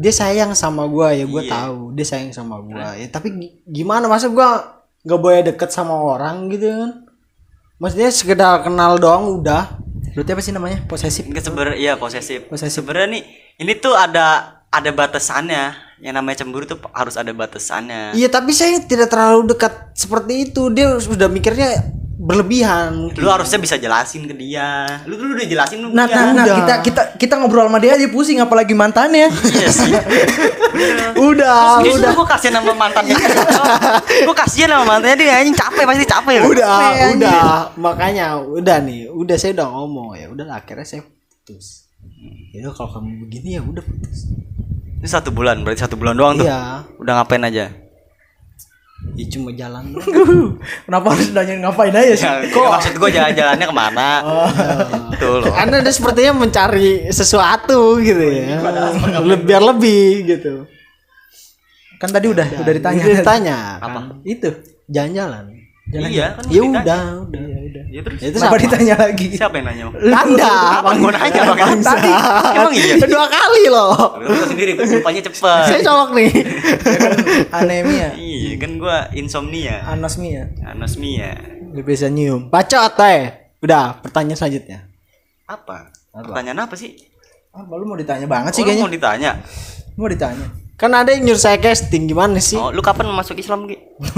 [0.00, 1.52] dia sayang sama gua ya, gua Iya.
[1.52, 2.96] tahu dia sayang sama gua.
[2.96, 7.04] Ya tapi gi- gimana masa gua nggak boleh deket sama orang gitu kan?
[7.76, 9.82] Maksudnya sekedar kenal doang udah.
[10.12, 12.44] berarti apa sih namanya posesif Enggak sebenarnya iya posesif.
[12.46, 12.80] Posesif.
[12.80, 13.24] Sebenarnya nih
[13.58, 15.92] ini tuh ada ada batasannya.
[16.02, 18.18] Yang namanya cemburu tuh harus ada batasannya.
[18.18, 20.66] Iya, tapi saya tidak terlalu dekat seperti itu.
[20.74, 21.78] Dia sudah mikirnya
[22.22, 22.90] berlebihan.
[22.94, 23.18] mungkin.
[23.18, 24.86] Lu harusnya bisa jelasin ke dia.
[25.06, 25.90] Lu dulu udah jelasin lu.
[25.90, 26.56] nah, nah, nah, udah.
[26.58, 29.26] kita kita kita ngobrol sama dia aja pusing apalagi mantannya
[29.58, 29.90] Iya sih.
[31.18, 33.14] Udah, Terus udah, gue kasihan sama mantannya
[34.26, 36.48] Gue kasihan sama mantannya dia anjing capek pasti capek loh.
[36.54, 37.26] udah, anjir.
[37.26, 37.50] udah.
[37.76, 40.26] Makanya udah nih, udah saya udah ngomong ya.
[40.30, 41.81] Udah akhirnya saya putus.
[42.52, 44.28] Ya udah, kalau kamu begini ya udah putus.
[45.00, 46.46] Ini satu bulan berarti satu bulan doang tuh.
[46.46, 47.72] Iya, Udah ngapain aja?
[49.18, 49.98] ya cuma jalan.
[50.86, 54.08] kenapa harus nanya ngapain aja sih Ya, kok maksud gue jalan-jalannya ke mana?
[55.18, 55.52] Itu loh.
[55.58, 58.62] Anda udah sepertinya mencari sesuatu gitu ya.
[59.26, 60.70] Lebih biar lebih gitu.
[61.98, 63.58] kan tadi udah udah ditanya Udah ditanya.
[63.78, 64.00] Apa?
[64.22, 64.48] itu
[64.86, 65.44] Jalan-jalan.
[65.90, 66.44] Iya kan.
[66.46, 66.98] Ya ditanya.
[67.26, 67.81] udah, udah.
[67.92, 68.18] Ya terus.
[68.24, 68.56] Ya, Itu sama.
[68.56, 69.84] ditanya lagi Siapa yang nanya?
[69.92, 70.32] Bang?
[70.32, 71.42] Anda, Apa gue nanya?
[71.52, 71.92] Bangsa.
[71.92, 72.12] Tadi
[72.56, 72.94] emang iya.
[72.96, 74.16] Kedua kali loh.
[74.16, 75.62] Lu sendiri gue lupanya cepet.
[75.68, 76.30] Saya colok nih.
[77.60, 81.36] anemia Iya kan gue insomnia, anosmia anosmia.
[81.72, 83.52] Gak bisa nyium Bacot teh.
[83.60, 84.88] Udah, pertanyaan selanjutnya.
[85.44, 85.92] Apa?
[86.10, 86.96] Pertanyaan apa sih?
[87.52, 89.30] apa lu mau ditanya banget Oh, sih lu kayaknya mau ditanya.
[89.92, 90.46] mau ditanya
[90.80, 92.56] Kan ada yang nyuruh saya casting gimana sih?
[92.56, 93.76] Oh, lu kapan masuk Islam Ki?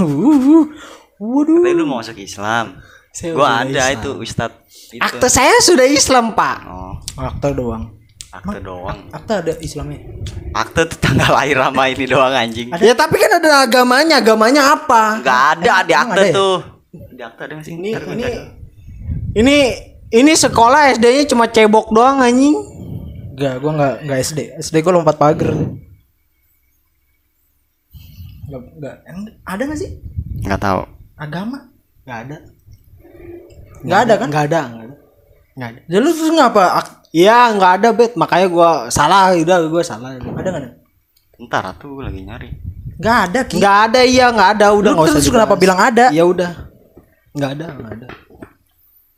[1.19, 2.79] waduh Katanya lu mau masuk Islam.
[3.15, 3.95] Saya Gua ada Islam.
[3.95, 4.99] itu Ustadz itu.
[4.99, 6.57] Akte saya sudah Islam, Pak.
[6.67, 7.95] Oh, akta doang
[8.35, 8.99] akte doang.
[9.15, 10.03] akta ada Islamnya
[10.51, 12.67] Akte tuh tanggal lahir sama ini doang anjing.
[12.83, 14.19] Ya tapi kan ada agamanya.
[14.19, 15.23] Agamanya apa?
[15.23, 16.33] Enggak ada di Emang akte ada ya?
[16.35, 16.57] tuh.
[16.91, 17.73] Di akte ada nggak sih?
[17.79, 18.25] Ini Ntar ini
[19.35, 19.57] ini
[20.11, 22.55] ini sekolah SD-nya cuma cebok doang anjing.
[23.35, 24.39] Enggak, gua enggak enggak SD.
[24.59, 25.51] SD gua lompat pagar.
[28.47, 29.91] Enggak enggak emang ada enggak sih
[30.43, 30.81] Nggak tahu.
[31.15, 31.57] agama?
[32.03, 32.37] Enggak ada.
[33.85, 34.27] Enggak ada kan?
[34.27, 34.95] Enggak ada, enggak ada.
[35.55, 35.79] Ada.
[35.87, 36.63] Ya lu terus ngapa?
[37.15, 38.13] Iya, enggak ada, Bet.
[38.19, 40.17] Makanya gua salah, udah gua salah.
[40.17, 40.73] ada enggak?
[41.45, 42.49] Ntar tuh lagi nyari.
[42.95, 43.55] Nggak ada ki.
[43.59, 46.07] Nggak ada iya nggak ada udah Lu nggak usah terus kenapa bilang ada?
[46.15, 46.51] Ya udah
[47.35, 48.07] nggak ada nggak ada.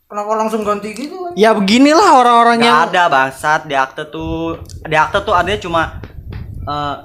[0.08, 1.32] Kenapa langsung ganti gitu kan?
[1.38, 4.58] Ya beginilah orang-orang yang ada bangsat di akte tuh.
[4.82, 5.82] Di akte tuh adanya cuma
[6.66, 6.96] eh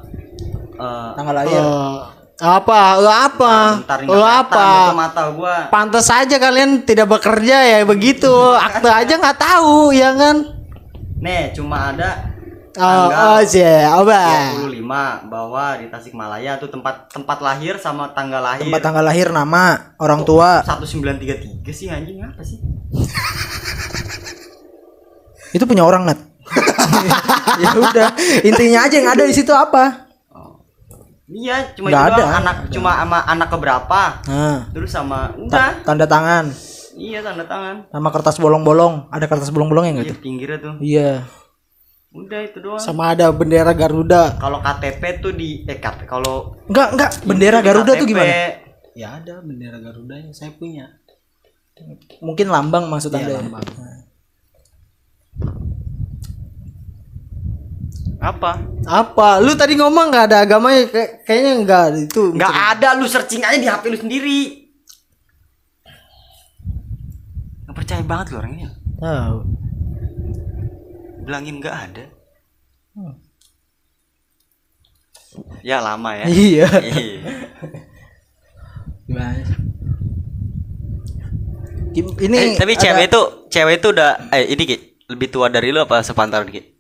[0.82, 1.61] eh, Tanggal lahir.
[1.61, 1.99] Eh,
[2.43, 3.53] apa Eh, apa
[3.87, 5.71] Eh, nggak apa mata gua.
[5.71, 10.43] pantas aja kalian tidak bekerja ya begitu akte aja nggak tahu ya kan
[11.23, 12.35] Nih, cuma ada
[12.75, 14.19] oh, tanggal oh sih apa
[14.59, 18.67] 25 bahwa di Tasikmalaya tuh tempat tempat lahir sama tanggal lahir.
[18.67, 20.59] Tempat tanggal lahir, nama, orang tua.
[20.67, 22.59] 1933 sih anjing apa sih?
[25.55, 26.19] Itu punya orang nat.
[27.63, 28.09] ya udah,
[28.43, 30.11] intinya aja yang ada di situ apa?
[31.34, 32.39] Iya, cuma Nggak itu doang, ada.
[32.39, 34.01] anak cuma sama anak keberapa.
[34.23, 35.71] Nah, Terus sama ta- udah.
[35.81, 36.45] tanda tangan,
[36.93, 37.75] Iya, tanda tangan.
[37.89, 39.09] nama kertas bolong-bolong.
[39.09, 40.21] Ada kertas bolong-bolong yang Iya, enggak tuh?
[40.21, 40.73] pinggirnya tuh.
[40.77, 41.11] Iya.
[42.13, 42.77] Udah itu doang.
[42.77, 47.11] sama ada bendera Garuda Kalau KTP tuh di eh KTP kalau Enggak, enggak.
[47.23, 48.29] Bendera Garuda tuh gimana?
[48.93, 50.93] ya ada bendera Garuda yang saya punya
[52.21, 53.31] Mungkin lambang maksud Iya, Anda.
[53.31, 53.39] ya?
[53.41, 53.65] lambang.
[58.24, 58.55] Apa?
[58.84, 63.39] apa lu tadi ngomong nggak ada agamanya Kay- kayaknya enggak itu Nggak ada lu searching
[63.39, 64.41] aja di HP lu sendiri.
[67.63, 68.69] Nggak percaya banget lu orangnya.
[68.97, 69.38] Tahu.
[71.21, 72.05] Bilangin nggak ada.
[75.61, 76.26] Ya lama ya.
[76.26, 76.67] Iya.
[76.93, 77.32] Iya.
[79.03, 79.43] Gimana?
[81.93, 84.76] Ini Eh, tapi ada- cewek itu cewek itu udah eh ini Ki,
[85.07, 86.72] lebih tua dari lu apa sepantaran Ki?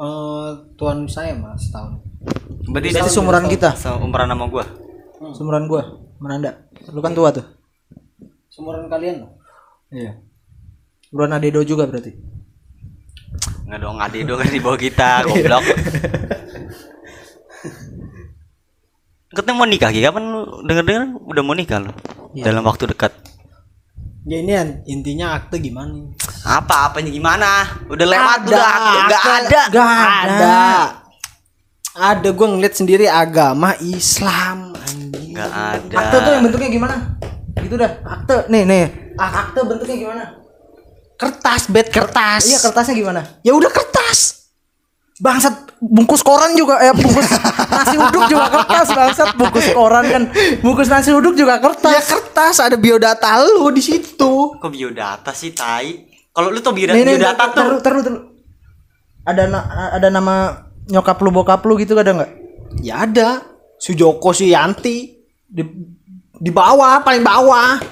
[0.00, 0.48] Eh,
[0.80, 2.00] tuan saya mas tahun
[2.72, 3.76] Berarti Berarti seumuran kita.
[3.76, 4.64] Seumuran sama gua.
[5.36, 5.82] Seumuran gua,
[6.16, 6.56] Menanda.
[6.88, 7.44] Lu kan tua tuh.
[8.50, 9.30] seumuran kalian loh
[9.92, 10.16] Iya.
[11.08, 12.16] Seumuran Adedo juga berarti.
[13.68, 15.62] Nggak dong, ade dong kan di bawah kita, goblok.
[19.30, 20.02] Katanya mau nikah, Ki.
[20.02, 21.94] Kapan lu denger-denger udah mau nikah lu?
[22.34, 23.12] Dalam waktu dekat.
[24.28, 24.52] ya ini
[24.90, 27.50] intinya akte gimana Apa apanya gimana?
[27.86, 28.70] Udah lewat Ada, udah
[29.04, 29.62] nggak ada.
[29.68, 29.90] Gak
[30.24, 30.58] ada.
[31.92, 34.72] ada gue ngeliat sendiri agama Islam
[35.30, 35.94] Nggak ada.
[35.96, 36.94] Akte tuh yang bentuknya gimana?
[37.56, 37.92] Gitu dah.
[38.02, 38.34] Akte.
[38.48, 38.84] Nih, nih.
[39.14, 40.24] Ah, Akte bentuknya gimana?
[41.14, 43.20] kertas bed kertas Iya, kertasnya gimana?
[43.40, 44.48] ya udah kertas
[45.20, 47.28] Bangsat bungkus koran juga eh bungkus
[47.76, 50.22] nasi uduk juga kertas bangsat bungkus koran kan
[50.64, 52.08] bungkus nasi uduk juga ya kertas.
[52.08, 56.08] kertas ada biodata lu di situ Kok biodata sih, tai?
[56.30, 58.20] Kalau lu tau biodata, Nih, nih, biodata tuh terus terus terus.
[59.22, 60.34] Ada na- ada nama
[60.86, 62.32] nyokap lu bokap lu gitu ada nggak?
[62.78, 63.42] ya ada
[63.76, 65.10] Sujoko Suyanti
[65.42, 65.62] di
[66.32, 67.82] di bawah paling bawah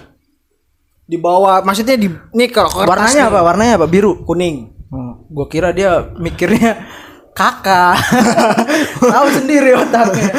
[1.03, 3.39] di bawah maksudnya di nih kalau kertas Warnanya nih, apa?
[3.43, 3.87] Warnanya apa?
[3.87, 4.23] Biru.
[4.23, 6.81] kuning Oh, gua kira dia mikirnya
[7.39, 7.99] kakak.
[9.13, 10.33] Tahu sendiri otaknya.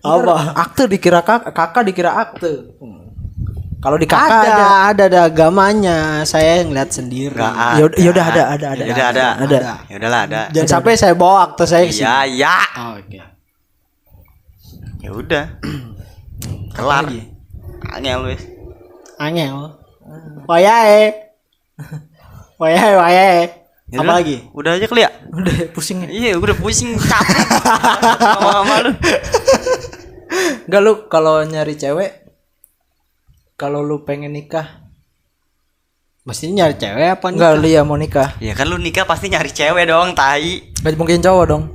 [0.00, 0.54] Apa?
[0.54, 2.76] Akte dikira kakak, kakak dikira akte.
[3.80, 4.64] Kalau di kakak ada, ada.
[4.86, 7.72] ada ada agamanya saya ngeliat sendiri Nggak ada.
[7.72, 8.82] Ya udah- ya udah ada, ada, ada.
[8.82, 9.26] Ya udah ada.
[9.34, 9.58] Ada.
[9.88, 10.40] Ya udahlah ada.
[10.52, 12.56] jangan sampai saya bawa akte saya ke sini Iya, ya.
[12.76, 13.18] Oh, oke
[15.00, 15.44] Ya udah.
[16.70, 17.04] Kelar.
[17.90, 18.42] Angel wis.
[19.16, 19.76] angel
[20.44, 21.12] wayahe
[22.56, 23.42] wayahe wayahe
[23.90, 25.10] Ya apa lagi Udah aja kali ya?
[25.26, 26.08] Udah pusing ya.
[26.08, 27.42] Iya, udah pusing capek.
[28.22, 28.92] Sama-sama lu.
[30.62, 32.19] Enggak lu kalau nyari cewek
[33.60, 34.88] kalau lu pengen nikah
[36.24, 38.28] mestinya nyari cewek apa nih enggak lu ya mau nikah.
[38.40, 40.72] Ya kan lu nikah pasti nyari cewek dong, tai.
[40.80, 41.64] Gak mungkin cowok dong.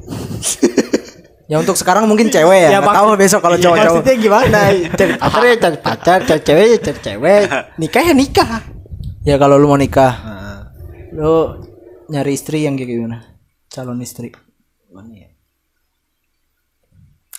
[1.45, 4.01] Ya untuk sekarang mungkin cewek ya, nggak tahu besok kalau Iya, cowok-cowok.
[4.01, 4.59] maksudnya gimana?
[4.97, 7.41] Cari pacar ya cari pacar cari cewek ya cari cewek.
[7.77, 8.49] Nikah ya nikah.
[9.21, 10.13] Ya kalau lu mau nikah
[11.13, 11.61] lu
[12.09, 13.17] nyari istri yang kayak gimana?
[13.69, 14.33] Calon istri.
[15.13, 15.29] Ya?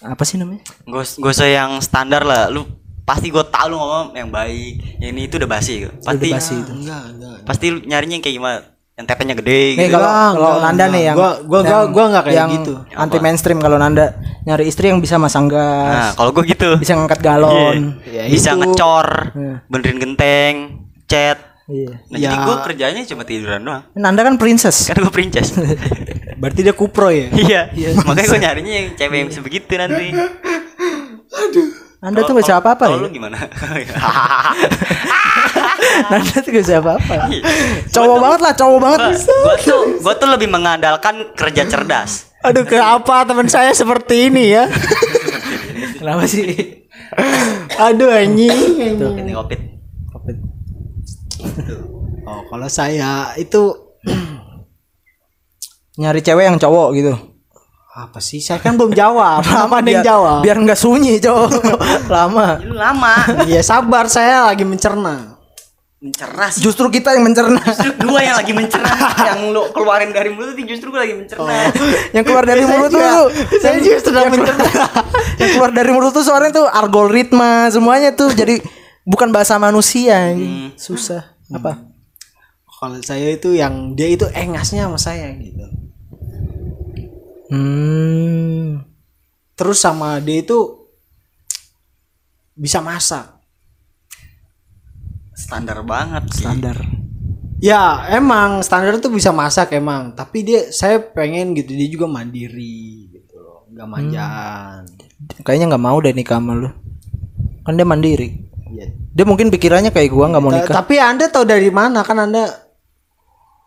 [0.07, 0.62] apa sih namanya?
[0.86, 2.47] Gak usah yang standar lah.
[2.47, 2.62] Lu
[3.07, 4.98] pasti gue tau lu ngomong yang baik.
[4.98, 5.74] Yang ini itu udah basi.
[5.96, 6.72] Pasti Udah basi itu.
[6.74, 8.59] enggak enggak pasti lu nyarinya yang kayak gimana?
[8.96, 9.92] Yang tepenya gede nih gitu.
[9.92, 11.04] kalau Enggak, kalau enggak, Nanda nih enggak.
[11.04, 12.72] yang Gua- gua- gua- yang- gua enggak kayak yang gitu.
[12.96, 14.04] anti mainstream kalau Nanda
[14.42, 16.68] nyari istri yang bisa masang gas Nah, kalau gue gitu.
[16.76, 18.61] bisa ngangkat galon Ya, Bisa itu.
[18.62, 19.54] ngecor, Iya.
[19.68, 20.54] benerin genteng,
[21.04, 21.38] cat.
[21.66, 22.42] iya Nah, jadi Ya.
[22.42, 23.82] gue kerjanya cuma tiduran doang.
[23.92, 25.52] Nanda kan princess Kan gue princess.
[26.40, 27.68] berarti dia kupro ya iya.
[28.00, 29.68] Makanya gue nyarinya yang cewek yang bisa begitu
[32.07, 33.34] Nanda tuh gak bisa apa-apa Kalau ya lu gimana?
[36.11, 37.42] Nanda tuh gak bisa apa-apa Iya.
[37.90, 42.30] cowok banget lah cowok banget gue tuh gue tuh lebih mengandalkan kerja cerdas.
[42.40, 44.70] aduh kenapa teman saya seperti ini ya
[45.98, 46.46] kenapa sih
[47.74, 48.54] aduh anjing
[48.94, 49.61] Tuh, ini kopit.
[50.07, 50.36] Covid.
[52.22, 53.74] oh kalau saya itu
[55.96, 57.16] Nyari cewek yang cowok gitu.
[57.97, 58.44] Apa sih?
[58.44, 59.40] Saya kan belum jawab.
[59.80, 60.40] Yang biar, jawab?
[60.44, 61.49] Biar nggak sunyi, cowok.
[62.12, 62.61] Lama.
[62.61, 63.14] Lu lama.
[63.49, 65.40] Iya sabar, saya lagi mencerna.
[65.97, 66.61] Mencerna sih.
[66.61, 67.57] Justru kita yang mencerna.
[67.57, 68.92] Justru gua yang lagi mencerna.
[69.32, 71.49] yang lu keluarin dari mulut itu justru gua lagi mencerna.
[72.12, 73.32] yang keluar dari mulut tuh,
[73.64, 74.61] saya yang- juga sedang yang keluar-
[75.40, 78.61] yang keluar dari mulut tuh suaranya tuh algoritma semuanya tuh jadi
[79.09, 80.36] bukan bahasa manusia
[80.76, 81.80] susah apa
[82.76, 85.55] Kalau saya itu yang dia itu engasnya sama saya gitu.
[87.49, 88.82] Hmm
[89.53, 90.59] Terus sama dia itu
[92.53, 93.24] bisa masak.
[95.32, 96.44] Standar banget sih.
[96.44, 96.76] standar
[97.57, 100.12] Ya emang standar tuh bisa masak emang.
[100.12, 103.64] Tapi dia saya pengen gitu dia juga mandiri gitu loh.
[103.72, 104.84] Gak manjaan.
[105.40, 106.68] kayaknya nggak mau deh nikah sama lu
[107.64, 108.84] kan dia mandiri Ya.
[109.16, 112.44] dia mungkin pikirannya kayak gua nggak mau nikah Tapi anda tahu dari mana kan anda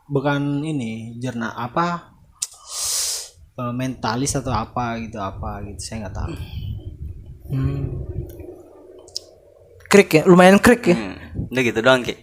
[0.06, 2.09] bukan ini jernak apa
[3.60, 6.32] eh, mentalis atau apa gitu apa gitu saya nggak tahu.
[9.90, 11.20] krik ya lumayan krik ya Hmm.
[11.50, 12.16] Udah gitu doang Ki.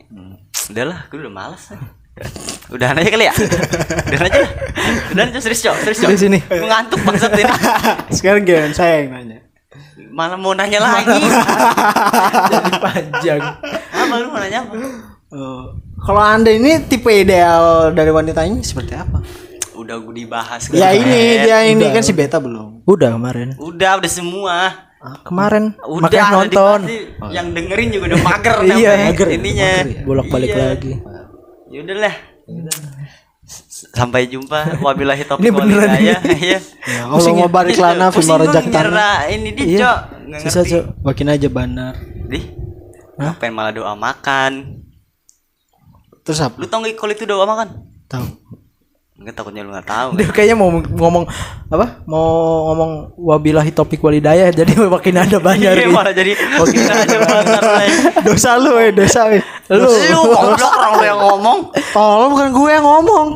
[0.71, 1.63] Udah lah, gue udah males.
[2.75, 3.35] Udahan aja kali ya.
[4.11, 4.53] Udahan aja lah.
[5.15, 6.11] Udahan aja serius cok, serius cok.
[6.11, 6.39] Di sini.
[6.43, 7.53] Ngantuk bangsat ini.
[8.19, 9.39] Sekarang gimana saya yang nanya.
[10.11, 11.23] Malah mau nanya lagi.
[12.51, 13.41] jadi panjang
[13.93, 14.75] apa lu mau nanya apa?
[14.75, 15.65] Eh,
[16.03, 19.21] kalau anda ini tipe ideal dari wanitanya seperti apa?
[19.87, 20.63] Udah gue dibahas.
[20.69, 22.83] Ya ini dia ini kan si beta belum.
[22.83, 24.57] udah kemarin Udah, udah semua.
[25.23, 27.03] kemarin Udah makanya udah nonton dibahas sih.
[27.31, 28.93] Yang dengerin juga udah mager Iya.
[29.07, 29.35] Mager ya?
[29.35, 29.71] ininya.
[30.03, 30.65] bolak balik Iya.
[30.69, 30.93] lagi
[31.67, 32.15] Ya udahlah.
[33.43, 34.81] S- Sampai jumpa.
[34.81, 36.19] Wabillahi taufiq Ini beneran wal hidayah.
[36.43, 36.59] Iya.
[36.85, 39.17] Ya, Allah mau barik lana fi Pusing gua marajak ngejar tanah.
[39.29, 39.79] Ini dia, Iya.
[39.79, 39.99] Cok.
[40.27, 40.71] Ngerti.
[40.73, 41.95] cok Makin aja banar.
[42.27, 42.45] Dih.
[43.15, 44.53] Ngapain malah doa makan?
[46.21, 46.57] Terus apa?
[46.57, 47.69] Lu tau gak kalau itu doa makan?
[48.07, 48.27] Tahu.
[49.17, 50.09] Enggak takutnya lu gak tahu.
[50.13, 51.25] dia kayaknya mau ngomong
[51.67, 52.29] apa mau
[52.69, 57.97] ngomong wabillahi topik walidayah jadi makin ada banyak Iya malah jadi makin aja banget lagi.
[58.23, 59.41] dosa lu eh, dosa eh.
[59.73, 61.59] Lu lu goblok orang lu yang ngomong.
[61.91, 63.29] Tolong bukan gue yang ngomong.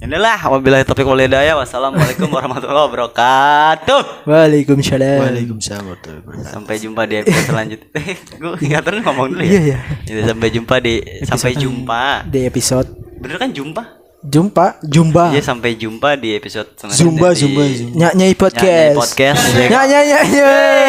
[0.00, 1.60] Inilah wabillahi taufiq wal hidayah.
[1.60, 4.00] Wassalamualaikum warahmatullahi wabarakatuh.
[4.24, 6.52] Waalaikumsalam Waalaikumsalam warahmatullahi wabarakatuh.
[6.56, 7.88] Sampai jumpa di episode selanjutnya.
[8.34, 9.50] Gue nggak terus ngomong dulu ya.
[9.52, 9.78] Iya, iya.
[10.08, 12.04] Jadi sampai jumpa di sampai jumpa.
[12.26, 12.88] di episode
[13.20, 13.99] Bener kan jumpa?
[14.20, 15.32] Jumpa Jumba.
[15.32, 17.00] Iya sampai jumpa di episode selanjutnya.
[17.00, 17.96] Zumba, di zumba, zumba.
[18.12, 19.42] nyanyi podcast Nyanyi podcast.
[19.56, 20.40] nyanyi nyanyi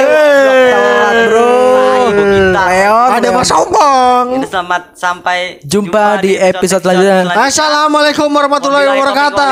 [0.03, 1.49] telat bro.
[2.51, 3.29] Leon Ada.
[3.31, 4.25] Mas Obang.
[4.35, 7.31] Ini selamat sampai Jumpa di episode selanjutnya.
[7.31, 9.47] Assalamualaikum warahmatullahi wabarakatuh.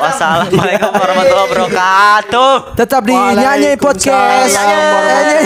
[0.00, 2.52] Wassalamualaikum warahmatullahi wabarakatuh.
[2.74, 5.38] tetap di nyanyi podcast Nyanyi, nyanyi.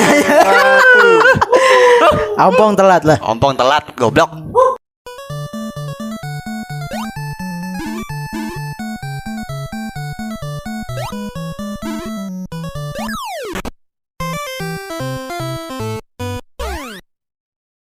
[2.40, 4.30] Ampong telat lah Ompong telat, goblok.